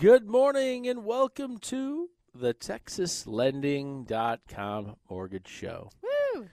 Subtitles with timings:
[0.00, 5.90] Good morning and welcome to the TexasLending.com Mortgage Show.
[6.02, 6.48] Woo!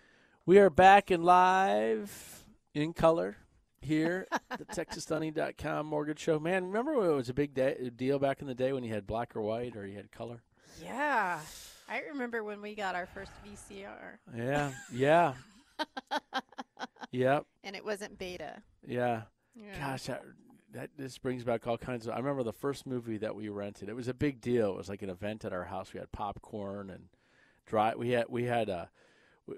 [0.45, 3.37] We are back and live in color
[3.79, 6.39] here at the TexasLending.com Mortgage Show.
[6.39, 8.93] Man, remember when it was a big day, deal back in the day when you
[8.93, 10.41] had black or white or you had color?
[10.83, 11.39] Yeah.
[11.87, 14.17] I remember when we got our first VCR.
[14.35, 15.35] Yeah, yeah.
[17.11, 18.61] yep, And it wasn't beta.
[18.85, 19.21] yeah.
[19.55, 19.79] Yeah.
[19.79, 20.21] Gosh, that,
[20.77, 22.13] that this brings back all kinds of.
[22.13, 23.89] I remember the first movie that we rented.
[23.89, 24.71] It was a big deal.
[24.71, 25.91] It was like an event at our house.
[25.93, 27.05] We had popcorn and
[27.65, 27.95] dry.
[27.95, 28.85] We had we had uh,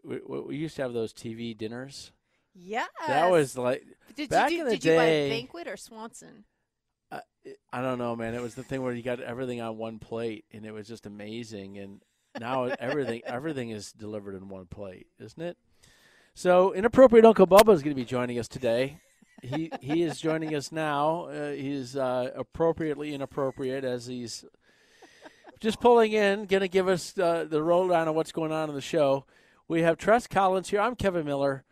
[0.04, 2.12] we, we, we used to have those TV dinners.
[2.56, 3.84] Yeah, That was like
[4.16, 6.46] Did back you do, in the did you buy day- Banquet or Swanson?
[7.12, 7.20] uh,
[7.72, 8.34] I don't know, man.
[8.34, 11.06] It was the thing where you got everything on one plate, and it was just
[11.06, 11.78] amazing.
[11.78, 12.02] And
[12.40, 15.58] now everything everything is delivered in one plate, isn't it?
[16.34, 19.00] So, inappropriate Uncle Bubba is going to be joining us today.
[19.42, 21.26] He he is joining us now.
[21.26, 24.46] Uh, he's uh, appropriately inappropriate as he's
[25.60, 28.76] just pulling in, going to give us uh, the lowdown of what's going on in
[28.76, 29.26] the show.
[29.68, 30.80] We have Tress Collins here.
[30.82, 31.64] I'm Kevin Miller,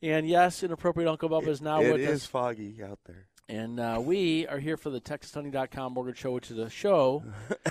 [0.00, 2.26] and yes, inappropriate Uncle Bubba is now It with is us.
[2.26, 3.26] foggy out there.
[3.48, 7.24] And uh, we are here for the TexasHoney.com Mortgage Show, which is a show.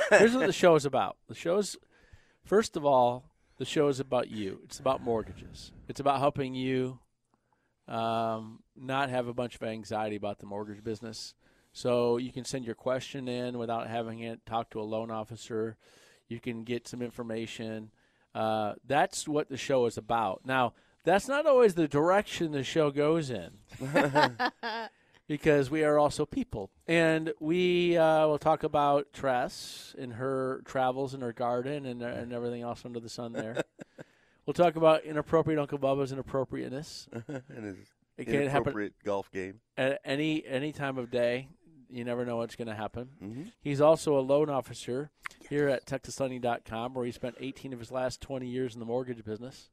[0.10, 1.18] Here's what the show is about.
[1.28, 1.78] The show's,
[2.44, 4.60] first of all, the show is about you.
[4.66, 5.72] It's about mortgages.
[5.88, 7.00] It's about helping you
[7.88, 11.34] um, not have a bunch of anxiety about the mortgage business.
[11.74, 15.78] So you can send your question in without having it talk to a loan officer.
[16.28, 17.92] You can get some information.
[18.34, 20.42] Uh, that's what the show is about.
[20.46, 23.52] Now, that's not always the direction the show goes in
[25.28, 26.70] because we are also people.
[26.88, 32.34] And we uh, will talk about Tress and her travels in her garden and, and
[32.34, 33.64] everything else under the sun there.
[34.46, 37.78] we'll talk about inappropriate Uncle Bubba's inappropriateness and his
[38.22, 39.62] It can't happen golf game.
[39.78, 41.48] at any any time of day.
[41.90, 43.10] You never know what's going to happen.
[43.22, 43.44] Mm-hmm.
[43.60, 45.12] He's also a loan officer
[45.50, 49.26] here at TexasLending.com, where he spent 18 of his last 20 years in the mortgage
[49.26, 49.70] business,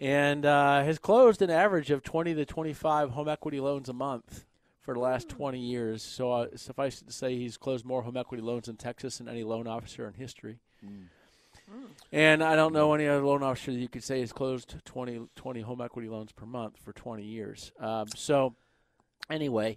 [0.00, 4.46] and uh, has closed an average of 20 to 25 home equity loans a month
[4.80, 6.02] for the last 20 years.
[6.02, 9.28] So uh, suffice it to say, he's closed more home equity loans in Texas than
[9.28, 10.60] any loan officer in history.
[12.10, 15.28] And I don't know any other loan officer that you could say has closed 20,
[15.36, 17.70] 20 home equity loans per month for 20 years.
[17.78, 18.54] Um, so,
[19.30, 19.76] anyway,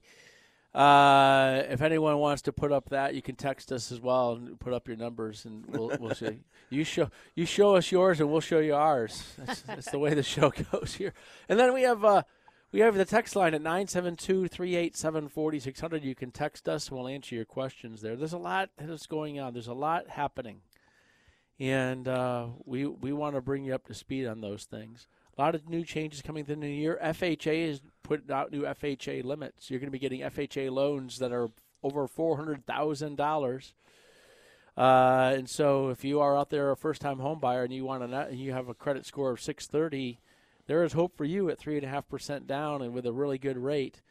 [0.74, 4.58] uh, if anyone wants to put up that, you can text us as well and
[4.60, 6.40] put up your numbers, and we'll we'll see.
[6.74, 9.34] You show you show us yours, and we'll show you ours.
[9.38, 11.12] That's, that's the way the show goes here.
[11.50, 12.24] And then we have uh,
[12.72, 16.02] we have the text line at 972-387-4600.
[16.02, 18.16] You can text us, and we'll answer your questions there.
[18.16, 19.52] There's a lot that's going on.
[19.52, 20.62] There's a lot happening
[21.62, 25.08] and uh, we we want to bring you up to speed on those things.
[25.38, 27.00] A lot of new changes coming in the year.
[27.02, 29.70] FHA is putting out new FHA limits.
[29.70, 31.50] You're going to be getting FHA loans that are
[31.84, 33.76] over four hundred thousand dollars.
[34.76, 38.10] Uh, and so, if you are out there a first-time home buyer and you want
[38.10, 40.20] to, and you have a credit score of 630,
[40.66, 43.12] there is hope for you at three and a half percent down and with a
[43.12, 44.02] really good rate.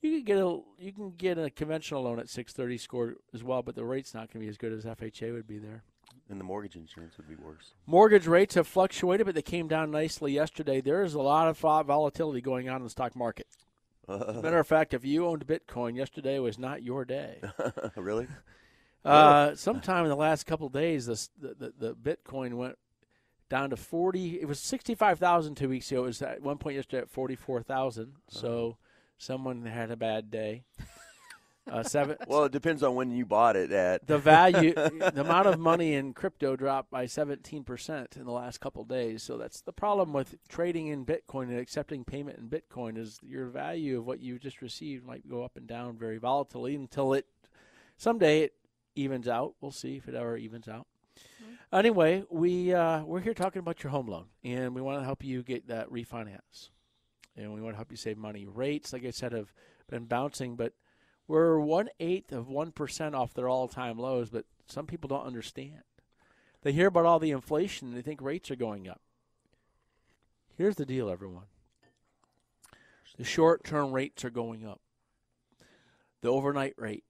[0.00, 3.62] You can get a you can get a conventional loan at 630 score as well,
[3.62, 5.82] but the rate's not going to be as good as FHA would be there.
[6.28, 7.74] And the mortgage insurance would be worse.
[7.86, 10.80] Mortgage rates have fluctuated, but they came down nicely yesterday.
[10.80, 13.46] There is a lot of volatility going on in the stock market.
[14.08, 17.40] As a matter of fact, if you owned Bitcoin, yesterday was not your day.
[17.96, 18.28] really?
[19.04, 22.76] Uh, sometime in the last couple of days, this, the, the the Bitcoin went
[23.48, 24.40] down to forty.
[24.40, 26.04] It was sixty five thousand two weeks ago.
[26.04, 28.14] It was at one point yesterday at forty four thousand.
[28.28, 28.78] So
[29.18, 30.64] someone had a bad day.
[31.70, 32.16] Uh, seven.
[32.28, 34.06] Well, it depends on when you bought it at.
[34.06, 38.82] the value, the amount of money in crypto dropped by 17% in the last couple
[38.82, 39.22] of days.
[39.22, 43.46] So that's the problem with trading in Bitcoin and accepting payment in Bitcoin is your
[43.46, 47.26] value of what you just received might go up and down very volatilely until it
[47.96, 48.54] someday it
[48.94, 49.54] evens out.
[49.60, 50.86] We'll see if it ever evens out.
[51.72, 55.24] Anyway, we uh, we're here talking about your home loan, and we want to help
[55.24, 56.70] you get that refinance,
[57.36, 58.46] and we want to help you save money.
[58.46, 59.52] Rates, like I said, have
[59.88, 60.74] been bouncing, but
[61.28, 64.30] we're one eighth of one percent off their all-time lows.
[64.30, 65.82] But some people don't understand.
[66.62, 69.00] They hear about all the inflation and they think rates are going up.
[70.56, 71.44] Here's the deal, everyone.
[73.18, 74.80] The short-term rates are going up.
[76.22, 77.04] The overnight rate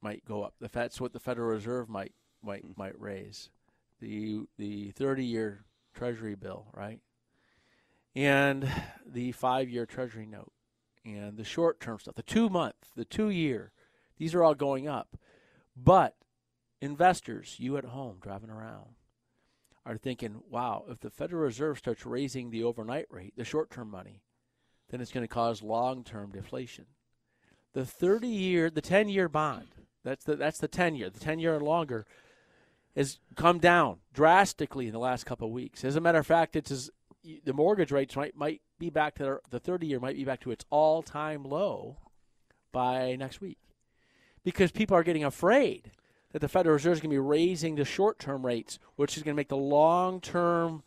[0.00, 0.54] might go up.
[0.60, 2.12] If that's what the Federal Reserve might
[2.42, 2.80] might mm-hmm.
[2.80, 3.50] might raise.
[4.00, 6.98] The the 30-year Treasury bill, right?
[8.14, 8.70] And
[9.06, 10.52] the five-year Treasury note,
[11.04, 13.72] and the short-term stuff, the two-month, the two-year,
[14.18, 15.16] these are all going up.
[15.76, 16.16] But
[16.80, 18.94] investors, you at home driving around,
[19.84, 23.90] are thinking, wow, if the Federal Reserve starts raising the overnight rate, the short term
[23.90, 24.22] money,
[24.90, 26.86] then it's going to cause long term deflation.
[27.72, 29.68] The 30 year, the 10 year bond,
[30.04, 32.06] that's the, that's the 10 year, the 10 year and longer,
[32.94, 35.84] has come down drastically in the last couple of weeks.
[35.84, 36.90] As a matter of fact, it's as,
[37.44, 40.40] the mortgage rates might, might be back to their, the 30 year might be back
[40.40, 41.96] to its all time low
[42.72, 43.58] by next week
[44.44, 45.92] because people are getting afraid
[46.32, 49.34] that the Federal Reserve is going to be raising the short-term rates, which is going
[49.34, 50.82] to make the long-term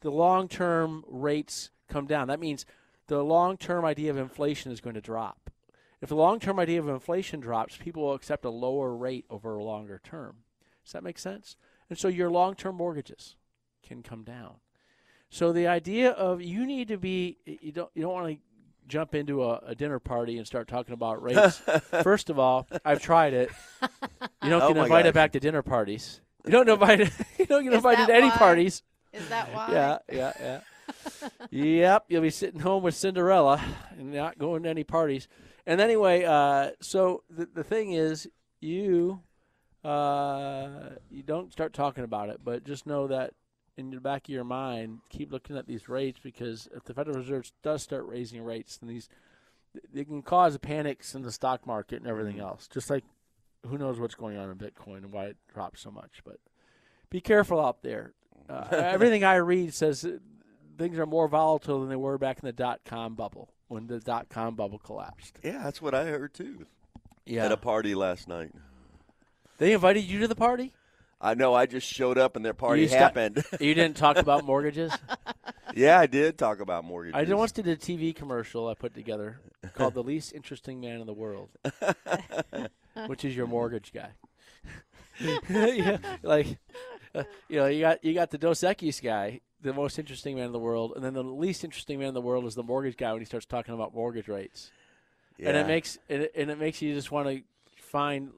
[0.00, 2.28] the long-term rates come down.
[2.28, 2.64] That means
[3.08, 5.50] the long-term idea of inflation is going to drop.
[6.00, 9.64] If the long-term idea of inflation drops, people will accept a lower rate over a
[9.64, 10.36] longer term.
[10.84, 11.56] Does that make sense?
[11.90, 13.34] And so your long-term mortgages
[13.82, 14.58] can come down.
[15.30, 18.38] So the idea of you need to be you don't you don't want to
[18.86, 21.60] jump into a, a, dinner party and start talking about race.
[22.02, 23.50] First of all, I've tried it.
[24.42, 25.14] You don't Oh get invited gosh.
[25.14, 26.20] back to dinner parties.
[26.46, 27.00] You don't invite.
[27.00, 27.26] invited.
[27.38, 28.36] You don't get Is invited to any why?
[28.36, 28.82] parties.
[29.12, 29.68] Is that why?
[29.70, 30.60] Yeah, yeah, yeah.
[31.50, 33.62] yep, you'll be sitting home with Cinderella
[33.98, 35.28] and not going to any parties.
[35.66, 38.28] And anyway, uh, so the the thing is,
[38.60, 39.20] you
[39.84, 43.32] uh, you don't start talking about it, but just know that
[43.78, 47.16] in the back of your mind, keep looking at these rates because if the Federal
[47.18, 49.08] Reserve does start raising rates, then these
[49.94, 52.68] they can cause panics in the stock market and everything else.
[52.68, 53.04] Just like
[53.66, 56.38] who knows what's going on in Bitcoin and why it dropped so much, but
[57.10, 58.12] be careful out there.
[58.48, 60.06] Uh, everything I read says
[60.78, 64.00] things are more volatile than they were back in the dot com bubble when the
[64.00, 65.38] dot com bubble collapsed.
[65.44, 66.64] Yeah, that's what I heard too.
[67.26, 68.52] Yeah, At a party last night.
[69.58, 70.72] they invited you to the party.
[71.20, 71.54] I know.
[71.54, 73.44] I just showed up and their party You happened.
[73.60, 74.92] You didn't talk about mortgages.
[75.74, 77.30] yeah, I did talk about mortgages.
[77.30, 79.40] I once did a TV commercial I put together
[79.74, 81.50] called "The Least Interesting Man in the World,"
[83.06, 84.10] which is your mortgage guy.
[85.48, 86.58] yeah, like
[87.14, 90.46] uh, you know, you got you got the Dos Equis guy, the most interesting man
[90.46, 92.96] in the world, and then the least interesting man in the world is the mortgage
[92.96, 94.70] guy when he starts talking about mortgage rates,
[95.36, 95.48] Yeah.
[95.48, 97.42] and it makes it, and it makes you just want to
[97.76, 98.30] find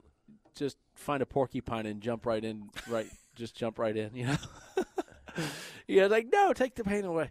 [0.54, 4.36] just find a porcupine and jump right in, right, just jump right in, you know.
[5.86, 7.30] yeah, like no, take the pain away.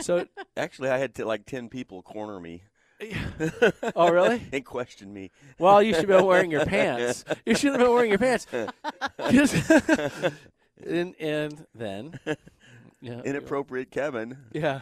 [0.00, 0.26] So,
[0.56, 2.62] Actually, I had to, like ten people corner me.
[3.96, 4.42] oh really?
[4.52, 5.30] and question me.
[5.58, 7.24] Well, you should have been wearing your pants.
[7.46, 8.46] You should have been wearing your pants.
[10.86, 12.20] and and then,
[13.00, 14.36] yeah, Inappropriate Kevin.
[14.52, 14.80] yeah.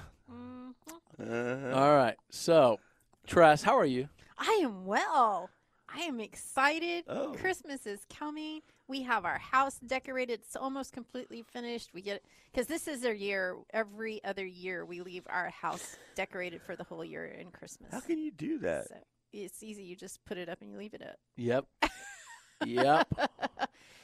[1.21, 2.17] Uh, All right.
[2.31, 2.79] So,
[3.27, 4.09] Tress, how are you?
[4.39, 5.51] I am well.
[5.99, 7.05] I am excited.
[7.09, 7.35] Oh.
[7.41, 8.61] Christmas is coming.
[8.87, 10.41] We have our house decorated.
[10.45, 11.91] It's almost completely finished.
[11.93, 13.57] We get because this is our year.
[13.73, 17.93] Every other year, we leave our house decorated for the whole year in Christmas.
[17.93, 18.89] how can you do that?
[18.89, 18.95] So
[19.33, 19.83] it's easy.
[19.83, 21.17] You just put it up and you leave it up.
[21.37, 21.67] Yep.
[22.65, 23.09] yep.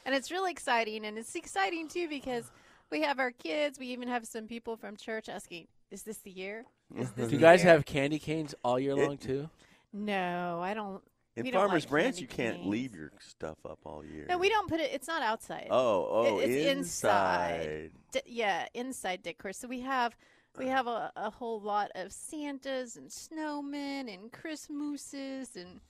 [0.05, 1.05] and it's really exciting.
[1.05, 2.51] And it's exciting too because
[2.91, 3.79] we have our kids.
[3.79, 6.65] We even have some people from church asking, "Is this the year?
[6.97, 9.49] Is this Do you guys year?" have candy canes all year long too?
[9.93, 11.01] No, I don't.
[11.37, 12.69] In we Farmers like Branch, you can't canes.
[12.69, 14.27] leave your stuff up all year.
[14.29, 14.91] No, we don't put it.
[14.93, 15.67] It's not outside.
[15.71, 17.61] Oh, oh, It- it's inside.
[17.61, 17.91] inside.
[18.13, 19.53] D- yeah, inside decor.
[19.53, 20.17] So we have
[20.57, 20.77] we uh-huh.
[20.77, 25.81] have a, a whole lot of Santas and snowmen and Christmases and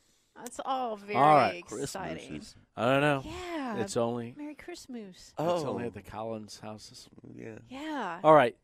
[0.44, 2.16] it's all very All right, exciting.
[2.16, 2.56] Christmases.
[2.76, 3.22] I don't know.
[3.24, 5.32] Yeah, It's only Merry Christmas.
[5.38, 5.86] Oh, it's only oh.
[5.86, 7.08] at the Collins houses.
[7.36, 7.58] yeah.
[7.68, 8.18] Yeah.
[8.24, 8.56] All right.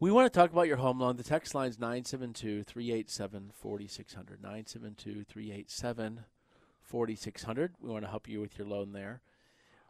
[0.00, 1.16] We want to talk about your home loan.
[1.16, 4.40] The text line is 972 387 4600.
[4.42, 6.24] 972 387
[6.82, 7.74] 4600.
[7.80, 9.20] We want to help you with your loan there.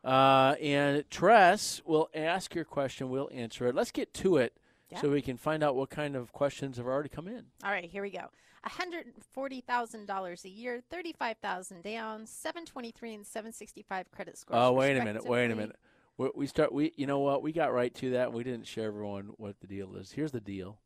[0.03, 3.11] Uh, and Tress will ask your question.
[3.11, 3.75] We'll answer it.
[3.75, 4.55] Let's get to it
[4.91, 5.01] Yeah.
[5.01, 7.45] so we can find out what kind of questions have already come in.
[7.63, 8.29] All right, here we go.
[8.67, 14.59] $140,000 a year, 35000 down, 723 and 765 credit scores.
[14.61, 15.25] Oh, wait a minute.
[15.27, 15.77] Wait a minute.
[16.19, 16.73] We, we start.
[16.73, 17.43] We, you know what?
[17.43, 18.27] We got right to that.
[18.27, 20.13] and We didn't share everyone what the deal is.
[20.13, 20.79] Here's the deal.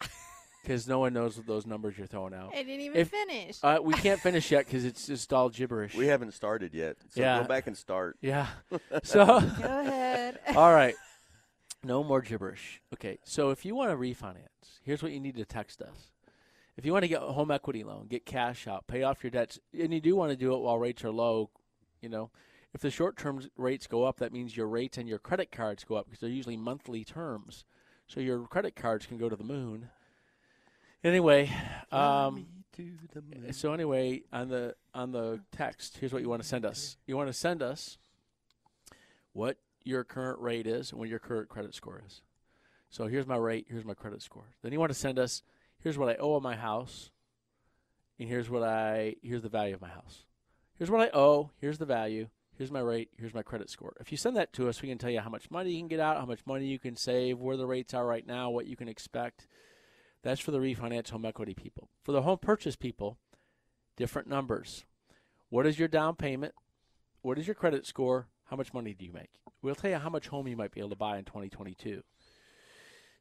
[0.62, 2.52] because no one knows what those numbers you're throwing out.
[2.54, 3.58] I didn't even If- finish.
[3.62, 5.94] Uh, we can't finish yet because it's just all gibberish.
[5.94, 6.96] We haven't started yet.
[7.10, 7.40] So Yeah.
[7.42, 8.16] go back and start.
[8.20, 8.46] yeah.
[9.02, 9.24] So.
[9.26, 10.38] Go ahead.
[10.56, 10.94] All right.
[11.82, 12.80] No more gibberish.
[12.94, 13.18] Okay.
[13.24, 16.12] So if you want to refinance, here's what you need to text us.
[16.78, 19.30] If you want to get a home equity loan, get cash out, pay off your
[19.30, 21.50] debts, and you do want to do it while rates are low,
[22.00, 22.30] you know,
[22.74, 25.84] if the short term rates go up, that means your rates and your credit cards
[25.84, 27.64] go up because they're usually monthly terms.
[28.08, 29.88] So your credit cards can go to the moon.
[31.02, 31.50] Anyway,
[31.92, 32.46] um,
[33.52, 36.96] so anyway, on the on the text, here's what you want to send us.
[37.06, 37.98] You want to send us
[39.32, 42.22] what your current rate is and what your current credit score is.
[42.90, 44.54] So here's my rate, here's my credit score.
[44.62, 45.42] Then you want to send us
[45.78, 47.10] here's what I owe on my house,
[48.18, 50.24] and here's what I here's the value of my house.
[50.76, 53.94] Here's what I owe, here's the value, here's my rate, here's my credit score.
[54.00, 55.88] If you send that to us, we can tell you how much money you can
[55.88, 58.66] get out, how much money you can save, where the rates are right now, what
[58.66, 59.46] you can expect.
[60.22, 61.88] That's for the refinance home equity people.
[62.02, 63.18] For the home purchase people,
[63.96, 64.84] different numbers.
[65.50, 66.54] What is your down payment?
[67.22, 68.28] What is your credit score?
[68.44, 69.30] How much money do you make?
[69.62, 72.02] We'll tell you how much home you might be able to buy in 2022.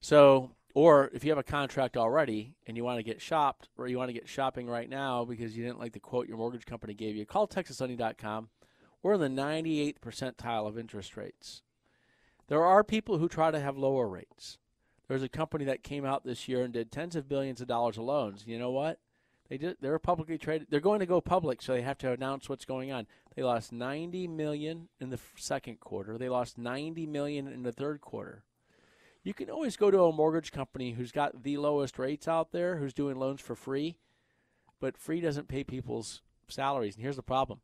[0.02, 3.88] So, or if you have a contract already and you want to get shopped or
[3.88, 6.66] you want to get shopping right now because you didn't like the quote your mortgage
[6.66, 8.50] company gave you, call TexasLending.com.
[9.03, 11.62] We're in the 98th percentile of interest rates.
[12.48, 14.57] There are people who try to have lower rates.
[15.10, 17.98] There's a company that came out this year and did tens of billions of dollars
[17.98, 18.45] of loans.
[18.48, 19.00] You know what?
[19.50, 19.77] They did.
[19.81, 20.67] They're publicly traded.
[20.69, 23.05] They're going to go public, so they have to announce what's going on.
[23.36, 26.17] They lost 90 million in the second quarter.
[26.17, 28.43] They lost 90 million in the third quarter.
[29.22, 32.77] You can always go to a mortgage company who's got the lowest rates out there,
[32.77, 33.98] who's doing loans for free,
[34.79, 36.95] but free doesn't pay people's salaries.
[36.95, 37.60] And here's the problem: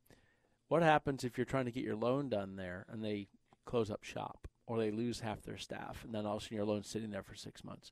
[0.69, 3.27] what happens if you're trying to get your loan done there and they
[3.65, 6.57] close up shop or they lose half their staff, and then all of a sudden
[6.57, 7.91] your loan's sitting there for six months?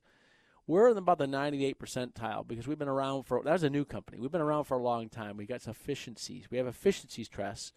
[0.66, 3.84] We're in about the 98 percentile because we've been around for that was a new
[3.84, 4.18] company.
[4.20, 5.36] We've been around for a long time.
[5.36, 6.44] We've got some efficiencies.
[6.50, 7.72] We have efficiencies, Tress.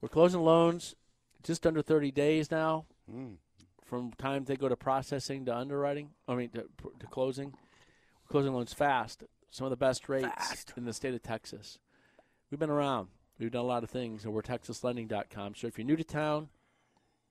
[0.00, 0.94] We're closing loans
[1.42, 3.36] just under 30 days now Mm.
[3.84, 6.10] from time they go to processing to underwriting.
[6.26, 6.64] I mean to,
[7.00, 7.48] to closing.
[7.50, 9.24] We're closing loans fast.
[9.50, 10.72] Some of the best rates Fast.
[10.76, 11.78] in the state of Texas.
[12.50, 13.08] We've been around.
[13.38, 15.54] We've done a lot of things, and we're TexasLending.com.
[15.56, 16.48] So if you're new to town,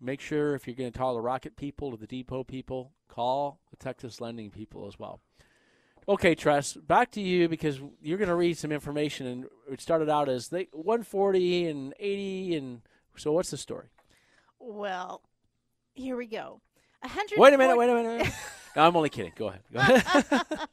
[0.01, 3.59] make sure if you're going to call the Rocket people or the Depot people, call
[3.71, 5.21] the Texas Lending people as well.
[6.07, 10.09] Okay, Tress, back to you because you're going to read some information, and it started
[10.09, 12.81] out as they 140 and 80, and
[13.15, 13.87] so what's the story?
[14.59, 15.21] Well,
[15.93, 16.59] here we go.
[17.03, 17.39] A hundred.
[17.39, 18.33] Wait a minute, wait a minute.
[18.75, 19.31] No, I'm only kidding.
[19.35, 19.61] Go ahead.
[19.71, 20.41] Go ahead.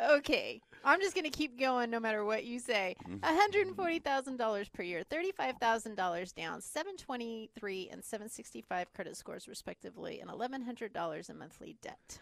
[0.10, 0.60] okay.
[0.84, 2.96] I'm just going to keep going no matter what you say.
[3.08, 3.78] Mm-hmm.
[3.78, 11.76] $140,000 per year, $35,000 down, 723 and 765 credit scores respectively, and $1,100 in monthly
[11.82, 12.18] debt.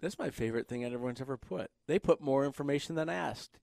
[0.00, 1.70] That's my favorite thing that everyone's ever put.
[1.86, 3.60] They put more information than asked.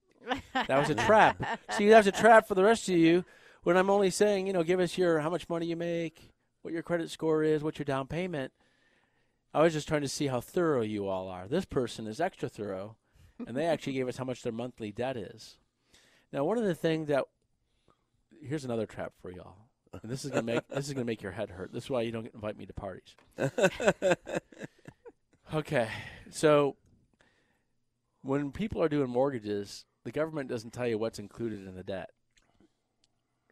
[0.53, 1.43] That was a trap.
[1.71, 3.25] See, that was a trap for the rest of you.
[3.63, 6.31] When I'm only saying, you know, give us your how much money you make,
[6.61, 8.53] what your credit score is, what your down payment.
[9.53, 11.47] I was just trying to see how thorough you all are.
[11.47, 12.95] This person is extra thorough,
[13.47, 15.57] and they actually gave us how much their monthly debt is.
[16.31, 17.25] Now, one of the things that
[18.41, 19.55] here's another trap for y'all.
[20.03, 21.73] And this is gonna make this is gonna make your head hurt.
[21.73, 23.15] This is why you don't invite me to parties.
[25.51, 25.87] Okay,
[26.29, 26.75] so
[28.21, 32.11] when people are doing mortgages, the government doesn't tell you what's included in the debt,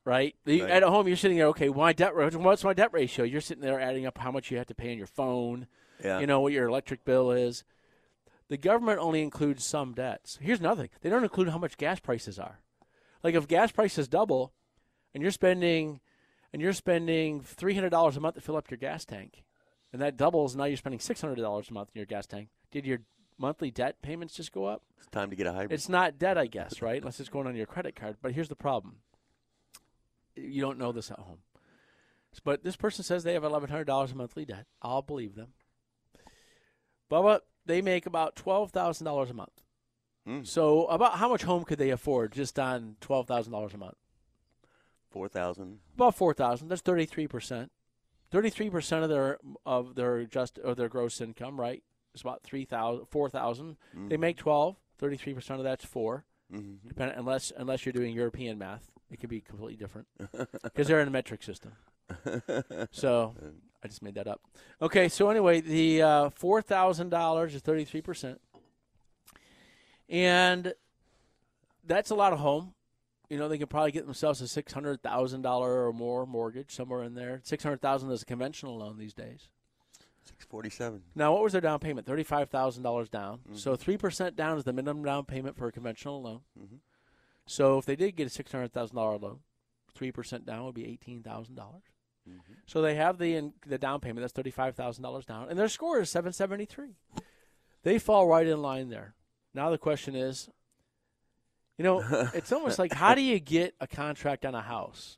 [0.06, 0.36] right?
[0.46, 0.70] The- Right.
[0.70, 1.48] At home, you're sitting there.
[1.48, 2.14] Okay, my debt.
[2.16, 3.26] What's my debt ratio?
[3.26, 5.66] You're sitting there adding up how much you have to pay on your phone.
[6.04, 6.20] Yeah.
[6.20, 7.64] You know what your electric bill is.
[8.50, 10.40] The government only includes some debts.
[10.42, 12.60] Here's another thing: they don't include how much gas prices are.
[13.24, 14.54] Like if gas prices double,
[15.14, 16.00] and you're spending,
[16.54, 19.44] and you're spending three hundred dollars a month to fill up your gas tank,
[19.92, 20.56] and that doubles.
[20.56, 22.50] Now you're spending six hundred dollars a month in your gas tank.
[22.72, 23.00] Did your
[23.38, 24.84] monthly debt payments just go up?
[24.98, 25.74] It's time to get a hybrid.
[25.74, 27.02] It's not debt, I guess, right?
[27.02, 28.18] Unless it's going on your credit card.
[28.22, 28.98] But here's the problem:
[30.36, 31.40] you don't know this at home.
[32.44, 34.68] But this person says they have eleven hundred dollars a monthly debt.
[34.82, 35.50] I'll believe them.
[37.12, 39.62] Bubba, they make about twelve thousand dollars a month.
[40.28, 40.46] Mm.
[40.46, 43.98] So, about how much home could they afford just on twelve thousand dollars a month?
[45.10, 45.80] Four thousand.
[45.96, 46.68] About four thousand.
[46.68, 47.72] That's thirty three percent.
[48.32, 51.84] Thirty three percent of their of their just of their gross income, right?
[52.14, 53.78] It's about three thousand, four thousand.
[53.94, 54.78] They make twelve.
[54.98, 56.88] Thirty three percent of that's 4 Mm-hmm.
[56.88, 60.08] Depend, unless unless you're doing European math, it could be completely different
[60.64, 61.74] because they're in a metric system.
[62.92, 63.36] So
[63.84, 64.42] I just made that up.
[64.82, 68.42] Okay, so anyway, the uh, four thousand dollars is thirty three percent,
[70.10, 70.74] and
[71.86, 72.74] that's a lot of home.
[73.30, 76.72] You know, they could probably get themselves a six hundred thousand dollar or more mortgage
[76.74, 77.42] somewhere in there.
[77.44, 79.50] Six hundred thousand is a conventional loan these days.
[80.24, 81.04] Six forty-seven.
[81.16, 82.08] Now, what was their down payment?
[82.08, 83.40] Thirty-five thousand dollars down.
[83.40, 83.58] Mm-hmm.
[83.58, 86.42] So three percent down is the minimum down payment for a conventional loan.
[86.60, 86.80] Mhm.
[87.46, 89.40] So if they did get a six hundred thousand dollar loan,
[89.94, 91.84] three percent down would be eighteen thousand dollars.
[92.28, 92.54] Mm-hmm.
[92.66, 94.22] So they have the in, the down payment.
[94.22, 96.96] That's thirty-five thousand dollars down, and their score is seven seventy-three.
[97.84, 99.16] They fall right in line there.
[99.54, 100.50] Now the question is,
[101.78, 102.04] you know,
[102.34, 105.18] it's almost like how do you get a contract on a house?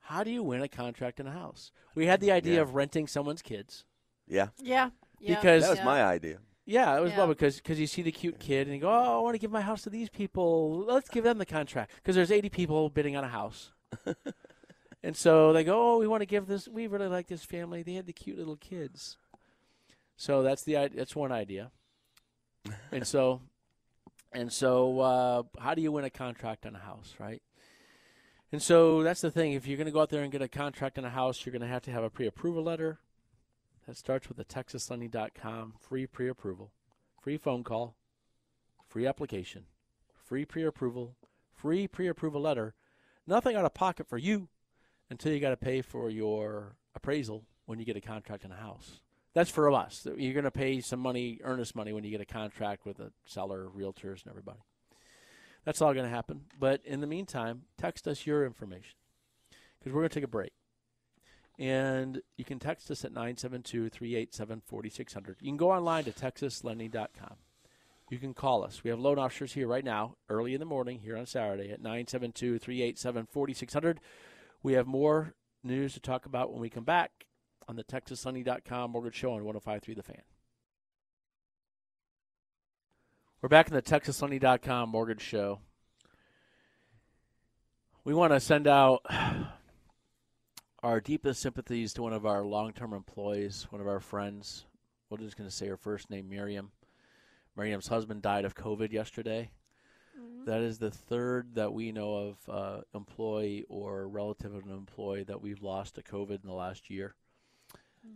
[0.00, 1.70] How do you win a contract in a house?
[1.94, 2.60] We had the idea Yeah.
[2.62, 3.84] of renting someone's kids.
[4.26, 4.90] Yeah, Yeah.
[5.20, 5.84] yeah, Because- that was yeah.
[5.84, 6.38] my idea.
[6.64, 7.18] Yeah, it was Yeah.
[7.18, 9.38] well because cause you see the cute kid and you go, oh, I want to
[9.38, 10.78] give my house to these people.
[10.84, 13.72] Let's give them the contract because there's 80 people bidding on a house.
[15.02, 16.68] and so they go, oh, we want to give this.
[16.68, 17.82] We really like this family.
[17.82, 19.16] They had the cute little kids.
[20.16, 21.72] So that's the that's one idea.
[22.92, 23.40] and so,
[24.32, 27.42] and so, uh, how do you win a contract on a house, right?
[28.52, 29.52] And so that's the thing.
[29.52, 31.52] If you're going to go out there and get a contract on a house, you're
[31.52, 32.98] going to have to have a pre-approval letter.
[33.86, 36.70] That starts with the TexasLending.com free pre-approval,
[37.20, 37.96] free phone call,
[38.86, 39.64] free application,
[40.22, 41.16] free pre-approval,
[41.52, 42.74] free pre-approval letter.
[43.26, 44.48] Nothing out of pocket for you
[45.12, 48.56] until you got to pay for your appraisal when you get a contract on a
[48.56, 49.00] house.
[49.34, 50.06] That's for us.
[50.16, 53.12] You're going to pay some money, earnest money, when you get a contract with a
[53.24, 54.58] seller, realtors, and everybody.
[55.64, 56.42] That's all going to happen.
[56.58, 58.96] But in the meantime, text us your information
[59.78, 60.52] because we're going to take a break.
[61.58, 65.36] And you can text us at 972 387 4600.
[65.40, 67.36] You can go online to texaslending.com.
[68.10, 68.82] You can call us.
[68.82, 71.80] We have loan officers here right now, early in the morning, here on Saturday at
[71.80, 74.00] 972 387 4600.
[74.62, 77.10] We have more news to talk about when we come back
[77.68, 80.22] on the TexasLending.com Mortgage Show on 1053 The Fan.
[83.40, 85.58] We're back in the TexasLending.com Mortgage Show.
[88.04, 89.04] We want to send out
[90.82, 94.66] our deepest sympathies to one of our long-term employees, one of our friends.
[95.10, 96.70] We're just going to say her first name, Miriam.
[97.56, 99.50] Miriam's husband died of COVID yesterday.
[100.44, 105.24] That is the third that we know of uh, employee or relative of an employee
[105.24, 107.14] that we've lost to COVID in the last year.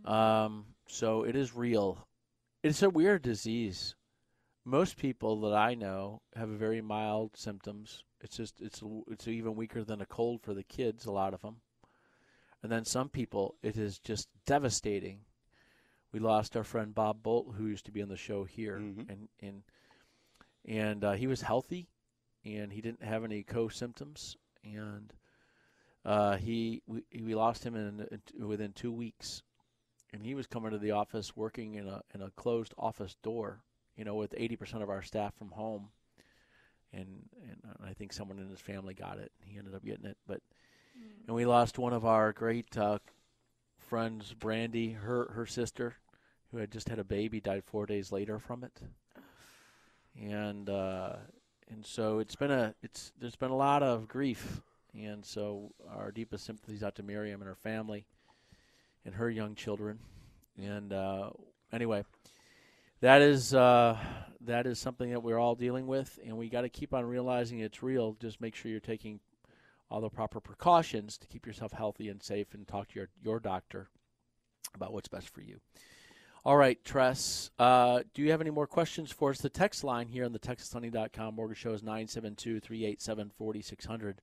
[0.03, 2.05] Um, so it is real.
[2.63, 3.95] It's a weird disease.
[4.65, 8.03] Most people that I know have very mild symptoms.
[8.19, 11.05] It's just it's it's even weaker than a cold for the kids.
[11.05, 11.61] A lot of them.
[12.61, 15.21] And then some people, it is just devastating.
[16.11, 19.09] We lost our friend Bob Bolt, who used to be on the show here, Mhm.
[19.09, 19.63] and and
[20.67, 21.87] and uh, he was healthy,
[22.43, 25.13] and he didn't have any co-symptoms, and
[26.05, 29.43] uh, he we, we lost him in, in within two weeks,
[30.13, 33.61] and he was coming to the office working in a in a closed office door,
[33.95, 35.89] you know, with eighty percent of our staff from home,
[36.93, 37.07] and
[37.43, 39.31] and I think someone in his family got it.
[39.45, 40.41] He ended up getting it, but
[41.27, 42.99] and we lost one of our great uh,
[43.77, 44.91] friends, Brandy.
[44.91, 45.95] Her her sister,
[46.51, 48.81] who had just had a baby, died four days later from it.
[50.21, 51.13] And uh,
[51.69, 54.61] and so it's been a it's there's been a lot of grief,
[54.93, 58.05] and so our deepest sympathies out to Miriam and her family,
[59.05, 59.99] and her young children.
[60.57, 61.29] And uh,
[61.71, 62.03] anyway,
[63.01, 63.97] that is uh,
[64.41, 67.59] that is something that we're all dealing with, and we got to keep on realizing
[67.59, 68.17] it's real.
[68.19, 69.19] Just make sure you're taking
[69.89, 73.39] all the proper precautions to keep yourself healthy and safe, and talk to your your
[73.39, 73.89] doctor
[74.73, 75.59] about what's best for you.
[76.47, 79.39] All right, Tress, uh, do you have any more questions for us?
[79.39, 84.21] The text line here on the TexasLending.com mortgage show is 972 387 4600.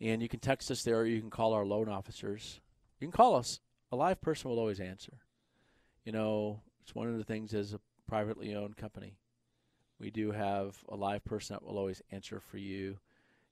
[0.00, 2.60] And you can text us there or you can call our loan officers.
[2.98, 3.60] You can call us.
[3.92, 5.12] A live person will always answer.
[6.04, 9.16] You know, it's one of the things as a privately owned company.
[10.00, 12.98] We do have a live person that will always answer for you.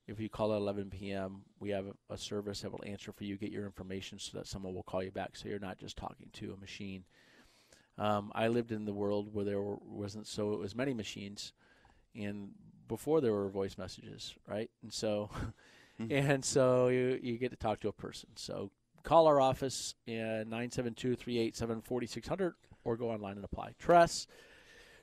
[0.07, 3.37] If you call at 11 p.m., we have a service that will answer for you,
[3.37, 6.27] get your information so that someone will call you back so you're not just talking
[6.33, 7.05] to a machine.
[7.97, 11.53] Um, I lived in the world where there were, wasn't so as many machines,
[12.13, 12.49] and
[12.87, 14.69] before there were voice messages, right?
[14.83, 15.29] And so,
[16.09, 18.29] and so you you get to talk to a person.
[18.35, 18.71] So
[19.03, 22.53] call our office at 972-387-4600
[22.83, 23.75] or go online and apply.
[23.79, 24.25] Tress.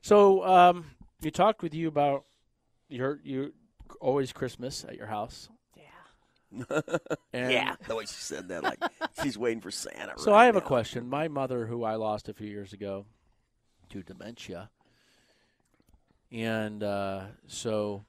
[0.03, 0.85] So um,
[1.23, 2.25] we talked with you about
[2.89, 3.55] your you
[4.01, 5.49] always Christmas at your house.
[7.35, 8.79] And yeah, the way she said that, like
[9.23, 10.13] she's waiting for Santa.
[10.19, 11.09] So right I have a question.
[11.09, 13.07] My mother, who I lost a few years ago
[13.89, 14.69] to dementia,
[16.31, 18.05] and uh, so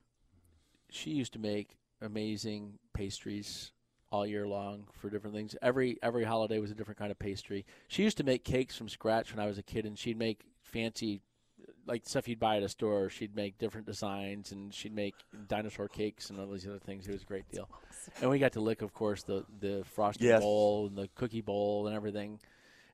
[0.89, 3.71] she used to make amazing pastries
[4.11, 5.55] all year long for different things.
[5.61, 7.65] Every every holiday was a different kind of pastry.
[7.87, 10.41] She used to make cakes from scratch when I was a kid, and she'd make
[10.61, 11.21] fancy.
[11.85, 15.15] Like stuff you'd buy at a store, she'd make different designs, and she'd make
[15.47, 17.07] dinosaur cakes and all these other things.
[17.07, 17.67] It was a great deal,
[18.21, 20.41] and we got to lick, of course, the the frosting Yes.
[20.41, 22.39] bowl and the cookie bowl and everything.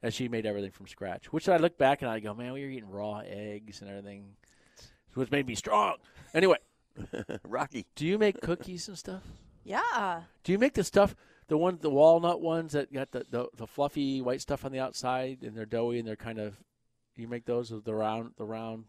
[0.01, 1.31] and she made everything from scratch.
[1.33, 4.37] Which I look back and I go, man, we were eating raw eggs and everything,
[5.13, 5.97] which made me strong.
[6.33, 6.55] Anyway,
[7.43, 7.85] Rocky.
[7.95, 9.23] do you make cookies and stuff?
[9.65, 10.21] Yeah.
[10.43, 11.15] Do you make the stuff,
[11.47, 14.79] the one, the walnut ones that got the, the, the fluffy white stuff on the
[14.79, 16.57] outside and they're doughy and they're kind of,
[17.19, 18.85] you make those of the round, the round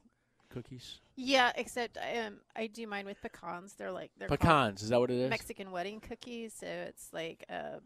[0.51, 1.01] cookies?
[1.16, 3.75] Yeah, except um, I do mine with pecans.
[3.75, 5.31] They're like they're Pecans, is that what it is?
[5.31, 6.55] Mexican wedding cookies.
[6.59, 7.79] So it's like uh,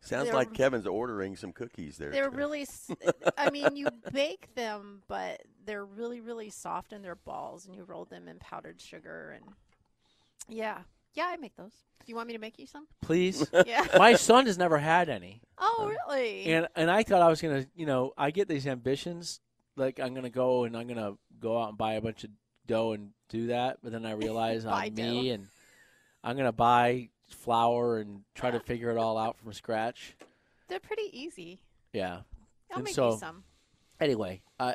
[0.00, 2.10] Sounds They're- like Kevin's ordering some cookies there.
[2.10, 2.36] they're too.
[2.36, 2.62] really.
[2.62, 2.90] s-
[3.38, 7.84] I mean, you bake them, but they're really really soft and they're balls, and you
[7.84, 9.44] roll them in powdered sugar and
[10.48, 10.78] yeah,
[11.14, 11.72] yeah, I make those.
[12.04, 12.86] Do you want me to make you some?
[13.00, 13.48] Please.
[13.66, 13.86] Yeah.
[13.98, 15.40] My son has never had any.
[15.58, 16.52] oh, really?
[16.52, 19.40] And and I thought I was gonna, you know, I get these ambitions,
[19.76, 22.30] like I'm gonna go and I'm gonna go out and buy a bunch of
[22.66, 25.34] dough and do that, but then I realize I'm me dough.
[25.34, 25.46] and
[26.22, 30.16] I'm gonna buy flour and try to figure it all out from scratch.
[30.68, 31.60] they're pretty easy.
[31.92, 32.20] Yeah.
[32.70, 33.44] I'll And make so- you some.
[34.00, 34.74] Anyway, I,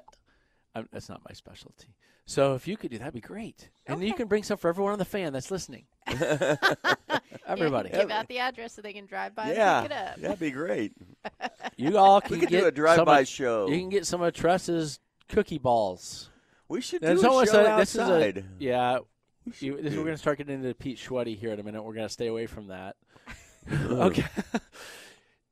[0.73, 1.93] I'm, that's not my specialty.
[2.25, 4.93] So if you could do that'd be great, and you can bring some for everyone
[4.93, 5.85] on the fan that's listening.
[7.47, 10.15] Everybody, give out the address so they can drive by yeah, and pick it up.
[10.17, 10.93] that'd be great.
[11.77, 13.67] you all can We could get do a drive-by show.
[13.67, 16.29] You can get some of Tress's cookie balls.
[16.67, 18.45] We should There's do a almost show a- this is a- outside.
[18.59, 18.99] yeah.
[19.45, 19.97] We should You, this, do.
[19.99, 21.81] we're going to start getting into Pete Schweddy here in a minute.
[21.83, 22.95] We're going to stay away from that.
[23.73, 24.25] okay.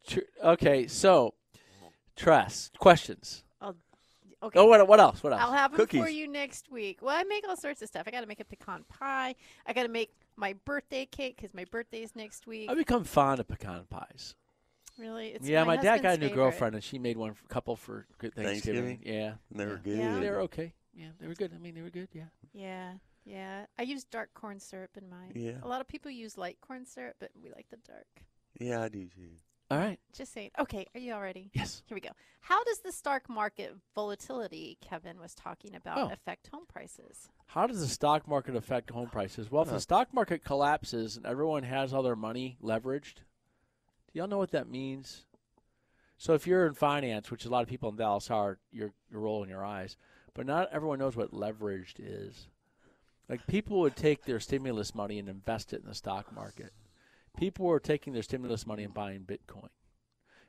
[0.08, 0.88] Tr- okay.
[0.88, 1.34] So,
[2.16, 3.44] Tress questions.
[4.44, 4.60] Okay.
[4.60, 5.24] Oh, what, what else?
[5.24, 5.42] What else?
[5.42, 7.00] I'll have them for you next week.
[7.02, 8.04] Well, I make all sorts of stuff.
[8.06, 9.34] I got to make a pecan pie.
[9.66, 12.70] I got to make my birthday cake because my birthday is next week.
[12.70, 14.36] I've become fond of pecan pies.
[15.00, 15.30] Really?
[15.30, 16.36] It's yeah, my, dad got a new favorite.
[16.36, 19.00] girlfriend, and she made one for, couple for good Thanksgiving.
[19.00, 19.00] Thanksgiving?
[19.04, 19.78] Yeah, They were yeah.
[19.84, 19.98] good.
[19.98, 20.20] Yeah.
[20.20, 20.74] They were okay.
[20.96, 21.52] Yeah, they were good.
[21.54, 22.10] I mean, they were good.
[22.14, 22.24] Yeah.
[22.54, 22.94] Yeah,
[23.26, 23.66] yeah.
[23.78, 25.34] I use dark corn syrup in mine.
[25.36, 25.58] Yeah.
[25.62, 28.08] A lot of people use light corn syrup, but we like the dark.
[28.60, 29.30] Yeah, I do too.
[29.70, 30.00] All right.
[30.14, 30.52] Just saying.
[30.60, 31.50] Okay, are you all ready?
[31.54, 31.84] Yes.
[31.88, 32.12] Here we go.
[32.42, 36.14] How does the stock market volatility Kevin was talking about Oh.
[36.14, 37.28] affect home prices?
[37.48, 39.52] How does the stock market affect home prices?
[39.52, 44.28] Well, if the stock market collapses and everyone has all their money leveraged, do y'all
[44.28, 45.26] know what that means?
[46.18, 49.22] So if you're in finance, which a lot of people in Dallas are, you're, you're
[49.22, 49.98] rolling your eyes.
[50.34, 52.48] But not everyone knows what leveraged is.
[53.28, 56.72] Like people would take their stimulus money and invest it in the stock market.
[57.38, 59.70] People were taking their stimulus money and buying Bitcoin.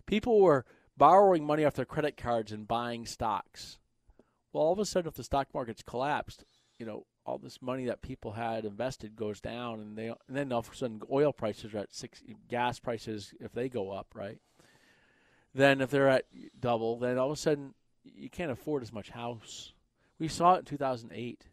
[0.06, 0.64] People were
[0.96, 3.78] borrowing money off their credit cards and buying stocks.
[4.52, 6.44] Well, all of a sudden, if the stock market's collapsed,
[6.78, 10.50] you know, all this money that people had invested goes down, and they and then
[10.50, 14.06] all of a sudden oil prices are at six, gas prices if they go up,
[14.14, 14.38] right?
[15.54, 16.24] Then if they're at
[16.58, 17.74] double, then all of a sudden
[18.04, 19.72] you can't afford as much house.
[20.18, 21.48] We saw it in 2008,